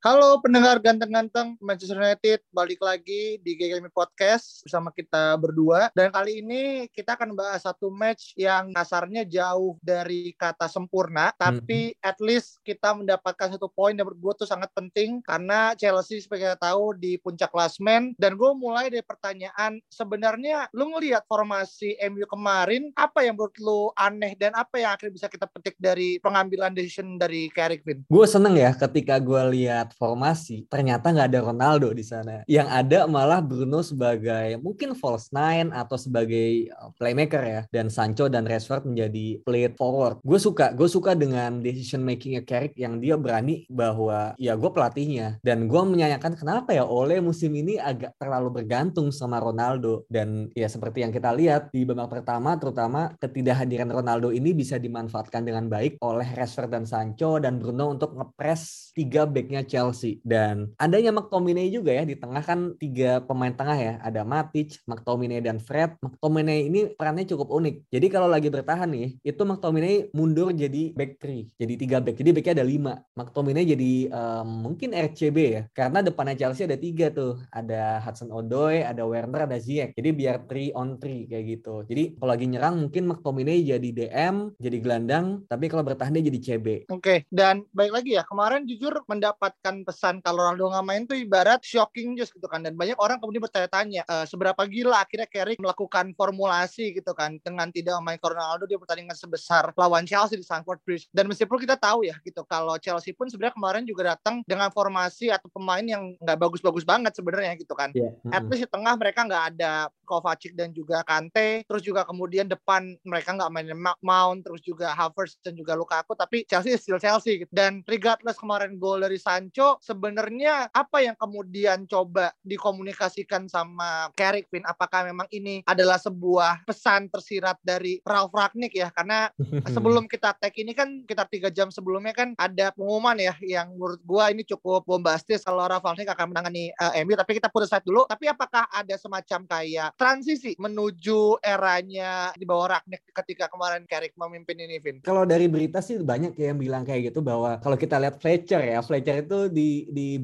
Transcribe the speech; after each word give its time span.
Halo 0.00 0.40
pendengar 0.40 0.80
ganteng-ganteng 0.80 1.60
Manchester 1.60 2.00
United, 2.00 2.40
balik 2.56 2.80
lagi 2.80 3.36
di 3.44 3.52
GGM 3.52 3.92
Podcast 3.92 4.64
bersama 4.64 4.88
kita 4.88 5.36
berdua. 5.36 5.92
Dan 5.92 6.08
kali 6.08 6.40
ini 6.40 6.88
kita 6.88 7.20
akan 7.20 7.36
bahas 7.36 7.68
satu 7.68 7.92
match 7.92 8.32
yang 8.32 8.72
kasarnya 8.72 9.28
jauh 9.28 9.76
dari 9.84 10.32
kata 10.40 10.72
sempurna, 10.72 11.36
tapi 11.36 11.92
at 12.00 12.16
least 12.16 12.64
kita 12.64 12.96
mendapatkan 12.96 13.52
satu 13.52 13.68
poin 13.68 13.92
yang 13.92 14.08
menurut 14.08 14.24
gue 14.24 14.34
tuh 14.40 14.48
sangat 14.48 14.72
penting 14.72 15.20
karena 15.20 15.76
Chelsea 15.76 16.16
seperti 16.16 16.48
kita 16.48 16.56
tahu 16.56 16.96
di 16.96 17.20
puncak 17.20 17.52
klasmen. 17.52 18.16
Dan 18.16 18.40
gue 18.40 18.56
mulai 18.56 18.88
dari 18.88 19.04
pertanyaan, 19.04 19.84
sebenarnya 19.92 20.72
lu 20.72 20.96
ngelihat 20.96 21.28
formasi 21.28 22.00
MU 22.08 22.24
kemarin, 22.24 22.88
apa 22.96 23.20
yang 23.20 23.36
menurut 23.36 23.52
lu 23.60 23.92
aneh 24.00 24.32
dan 24.40 24.56
apa 24.56 24.80
yang 24.80 24.96
akhirnya 24.96 25.12
bisa 25.12 25.28
kita 25.28 25.44
petik 25.44 25.76
dari 25.76 26.16
pengambilan 26.24 26.72
decision 26.72 27.20
dari 27.20 27.52
Carrick? 27.52 27.84
Gue 28.08 28.24
seneng 28.24 28.56
ya 28.56 28.72
ketika 28.72 29.20
gue 29.20 29.44
lihat 29.60 29.89
formasi 29.94 30.66
ternyata 30.70 31.10
nggak 31.10 31.28
ada 31.30 31.40
Ronaldo 31.42 31.88
di 31.94 32.04
sana. 32.04 32.42
Yang 32.46 32.68
ada 32.70 32.98
malah 33.06 33.40
Bruno 33.42 33.80
sebagai 33.80 34.58
mungkin 34.60 34.94
false 34.94 35.30
nine 35.34 35.72
atau 35.74 35.96
sebagai 35.96 36.70
uh, 36.74 36.92
playmaker 36.96 37.42
ya. 37.42 37.60
Dan 37.70 37.88
Sancho 37.88 38.26
dan 38.30 38.46
Rashford 38.46 38.86
menjadi 38.86 39.40
play 39.42 39.70
forward. 39.74 40.22
Gue 40.22 40.38
suka 40.38 40.72
gue 40.74 40.86
suka 40.86 41.14
dengan 41.16 41.60
decision 41.60 42.02
makingnya 42.04 42.42
Carrick 42.44 42.76
yang 42.76 42.98
dia 42.98 43.14
berani 43.16 43.66
bahwa 43.70 44.34
ya 44.36 44.54
gue 44.54 44.70
pelatihnya. 44.70 45.40
Dan 45.40 45.66
gue 45.66 45.82
menyayangkan 45.82 46.36
kenapa 46.36 46.74
ya 46.74 46.84
Ole 46.86 47.18
musim 47.22 47.52
ini 47.54 47.76
agak 47.80 48.16
terlalu 48.20 48.62
bergantung 48.62 49.10
sama 49.10 49.38
Ronaldo? 49.40 50.04
Dan 50.06 50.50
ya 50.54 50.66
seperti 50.70 51.02
yang 51.02 51.12
kita 51.14 51.32
lihat 51.34 51.72
di 51.74 51.82
babak 51.86 52.20
pertama 52.20 52.56
terutama 52.56 53.14
ketidakhadiran 53.18 53.90
Ronaldo 53.90 54.30
ini 54.30 54.52
bisa 54.54 54.76
dimanfaatkan 54.76 55.46
dengan 55.46 55.66
baik 55.66 55.98
oleh 56.02 56.28
Rashford 56.34 56.70
dan 56.70 56.84
Sancho 56.84 57.38
dan 57.38 57.58
Bruno 57.58 57.92
untuk 57.94 58.14
ngepres 58.14 58.92
tiga 58.94 59.24
backnya 59.24 59.62
Chelsea 59.64 59.79
dan 60.20 60.74
adanya 60.76 61.14
McTominay 61.14 61.72
juga 61.72 61.96
ya 61.96 62.04
di 62.04 62.18
tengah 62.18 62.44
kan 62.44 62.76
tiga 62.76 63.24
pemain 63.24 63.54
tengah 63.54 63.78
ya 63.78 63.94
ada 64.04 64.22
Matic, 64.26 64.84
McTominay 64.84 65.40
dan 65.40 65.56
Fred. 65.56 65.96
McTominay 66.04 66.68
ini 66.68 66.92
perannya 66.92 67.24
cukup 67.24 67.48
unik. 67.48 67.88
Jadi 67.88 68.06
kalau 68.12 68.28
lagi 68.28 68.52
bertahan 68.52 68.90
nih 68.90 69.16
itu 69.24 69.42
McTominay 69.42 70.12
mundur 70.12 70.52
jadi 70.52 70.92
back 70.92 71.22
three, 71.22 71.48
jadi 71.56 71.74
tiga 71.80 71.96
back. 72.02 72.20
Jadi 72.20 72.30
backnya 72.36 72.54
ada 72.60 72.66
lima. 72.66 72.94
McTominay 73.16 73.64
jadi 73.64 73.92
um, 74.12 74.70
mungkin 74.70 74.92
RCB 74.92 75.38
ya 75.38 75.62
karena 75.72 76.04
depannya 76.04 76.36
Chelsea 76.36 76.68
ada 76.68 76.76
tiga 76.76 77.08
tuh, 77.08 77.40
ada 77.54 78.02
Hudson 78.04 78.28
Odoi, 78.28 78.82
ada 78.84 79.06
Werner, 79.06 79.46
ada 79.46 79.56
Ziyech. 79.56 79.96
Jadi 79.96 80.08
biar 80.12 80.44
three 80.50 80.74
on 80.74 80.98
three 81.00 81.30
kayak 81.30 81.44
gitu. 81.58 81.86
Jadi 81.86 82.18
kalau 82.18 82.30
lagi 82.34 82.46
nyerang 82.50 82.74
mungkin 82.86 83.04
McTominay 83.06 83.62
jadi 83.62 83.88
DM, 83.90 84.56
jadi 84.58 84.76
gelandang, 84.82 85.46
tapi 85.46 85.70
kalau 85.70 85.86
bertahan 85.86 86.16
dia 86.18 86.26
jadi 86.26 86.40
CB. 86.40 86.66
Oke, 86.90 87.24
dan 87.30 87.62
baik 87.70 87.92
lagi 87.94 88.10
ya, 88.18 88.22
kemarin 88.26 88.66
jujur 88.66 88.92
mendapatkan 89.06 89.69
pesan 89.86 90.20
kalau 90.20 90.46
Ronaldo 90.46 90.72
nggak 90.74 90.86
main 90.86 91.02
tuh 91.06 91.16
ibarat 91.18 91.60
shocking 91.64 92.18
news 92.18 92.30
gitu 92.30 92.46
kan 92.46 92.62
dan 92.62 92.74
banyak 92.74 92.98
orang 92.98 93.18
kemudian 93.22 93.42
bertanya-tanya 93.44 94.02
e, 94.04 94.14
seberapa 94.26 94.62
gila 94.66 95.02
akhirnya 95.02 95.28
Carrick 95.30 95.58
melakukan 95.58 96.12
formulasi 96.18 96.94
gitu 96.94 97.12
kan 97.16 97.38
dengan 97.40 97.70
tidak 97.70 97.98
memainkan 98.02 98.34
Ronaldo 98.34 98.64
dia 98.66 98.78
pertandingan 98.78 99.16
sebesar 99.16 99.70
lawan 99.74 100.04
Chelsea 100.04 100.36
di 100.36 100.44
Stamford 100.44 100.80
Bridge 100.82 101.06
dan 101.14 101.30
meskipun 101.30 101.60
kita 101.62 101.78
tahu 101.78 102.06
ya 102.06 102.16
gitu 102.22 102.42
kalau 102.46 102.76
Chelsea 102.82 103.14
pun 103.14 103.30
sebenarnya 103.30 103.54
kemarin 103.56 103.84
juga 103.86 104.16
datang 104.16 104.42
dengan 104.44 104.68
formasi 104.74 105.30
atau 105.30 105.46
pemain 105.52 105.82
yang 105.82 106.14
nggak 106.18 106.38
bagus-bagus 106.38 106.82
banget 106.86 107.14
sebenarnya 107.14 107.54
gitu 107.58 107.74
kan 107.76 107.92
Yeah. 108.00 108.14
at 108.30 108.46
least 108.46 108.64
di 108.64 108.70
tengah 108.70 108.94
mereka 108.94 109.26
nggak 109.26 109.44
ada 109.54 109.90
Kovacic 110.06 110.54
dan 110.54 110.70
juga 110.74 111.02
Kante 111.06 111.66
terus 111.66 111.82
juga 111.84 112.06
kemudian 112.06 112.46
depan 112.46 112.96
mereka 113.06 113.34
nggak 113.34 113.50
mainin 113.50 113.78
Mount 114.02 114.40
terus 114.46 114.62
juga 114.64 114.94
Havertz 114.94 115.38
dan 115.44 115.54
juga 115.54 115.78
Lukaku 115.78 116.16
tapi 116.16 116.42
Chelsea 116.48 116.74
still 116.80 116.98
Chelsea 116.98 117.44
gitu. 117.44 117.52
dan 117.52 117.84
regardless 117.86 118.40
kemarin 118.40 118.80
gol 118.80 119.02
dari 119.02 119.20
Sancho 119.20 119.59
sebenarnya 119.82 120.68
apa 120.72 121.04
yang 121.04 121.16
kemudian 121.18 121.84
coba 121.84 122.32
dikomunikasikan 122.44 123.50
sama 123.50 124.08
Carrick 124.16 124.48
Vin? 124.48 124.64
Apakah 124.64 125.04
memang 125.08 125.26
ini 125.34 125.60
adalah 125.66 125.98
sebuah 126.00 126.64
pesan 126.64 127.12
tersirat 127.12 127.60
dari 127.60 128.00
Ralf 128.06 128.32
Ragnick 128.32 128.72
ya? 128.72 128.88
Karena 128.94 129.28
sebelum 129.74 130.06
kita 130.08 130.36
tag 130.38 130.54
ini 130.56 130.72
kan 130.72 131.04
sekitar 131.04 131.26
tiga 131.28 131.48
jam 131.52 131.68
sebelumnya 131.68 132.16
kan 132.16 132.32
ada 132.38 132.72
pengumuman 132.72 133.18
ya 133.18 133.34
yang 133.44 133.74
menurut 133.76 134.00
gua 134.06 134.32
ini 134.32 134.46
cukup 134.46 134.86
bombastis 134.86 135.44
kalau 135.44 135.66
Ralf 135.66 135.84
Ragnick 135.84 136.08
akan 136.08 136.32
menangani 136.32 136.72
uh, 136.78 136.96
MU 137.04 137.18
tapi 137.18 137.36
kita 137.36 137.50
put 137.50 137.66
aside 137.66 137.84
dulu 137.84 138.06
tapi 138.06 138.30
apakah 138.30 138.70
ada 138.70 138.94
semacam 138.96 139.44
kayak 139.46 139.96
transisi 139.98 140.54
menuju 140.56 141.42
eranya 141.42 142.30
di 142.38 142.46
bawah 142.46 142.78
Ragnick 142.78 143.10
ketika 143.10 143.50
kemarin 143.50 143.84
Carrick 143.90 144.14
memimpin 144.14 144.56
ini 144.62 144.78
Vin? 144.78 145.02
Kalau 145.02 145.26
dari 145.26 145.50
berita 145.50 145.82
sih 145.82 145.98
banyak 145.98 146.38
ya 146.38 146.54
yang 146.54 146.58
bilang 146.62 146.82
kayak 146.86 147.10
gitu 147.10 147.20
bahwa 147.20 147.58
kalau 147.58 147.74
kita 147.74 147.98
lihat 147.98 148.22
Fletcher 148.22 148.62
ya, 148.62 148.78
Fletcher 148.80 149.26
itu 149.26 149.49
di 149.50 149.86
di 149.90 150.16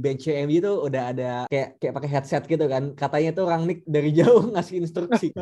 MU 0.46 0.54
itu 0.56 0.72
udah 0.72 1.02
ada 1.12 1.30
kayak 1.50 1.76
kayak 1.82 1.94
pakai 1.94 2.10
headset 2.10 2.42
gitu 2.46 2.64
kan. 2.70 2.94
Katanya 2.94 3.30
tuh 3.34 3.46
Rangnick 3.48 3.82
dari 3.84 4.10
jauh 4.18 4.50
ngasih 4.52 4.82
instruksi. 4.82 5.34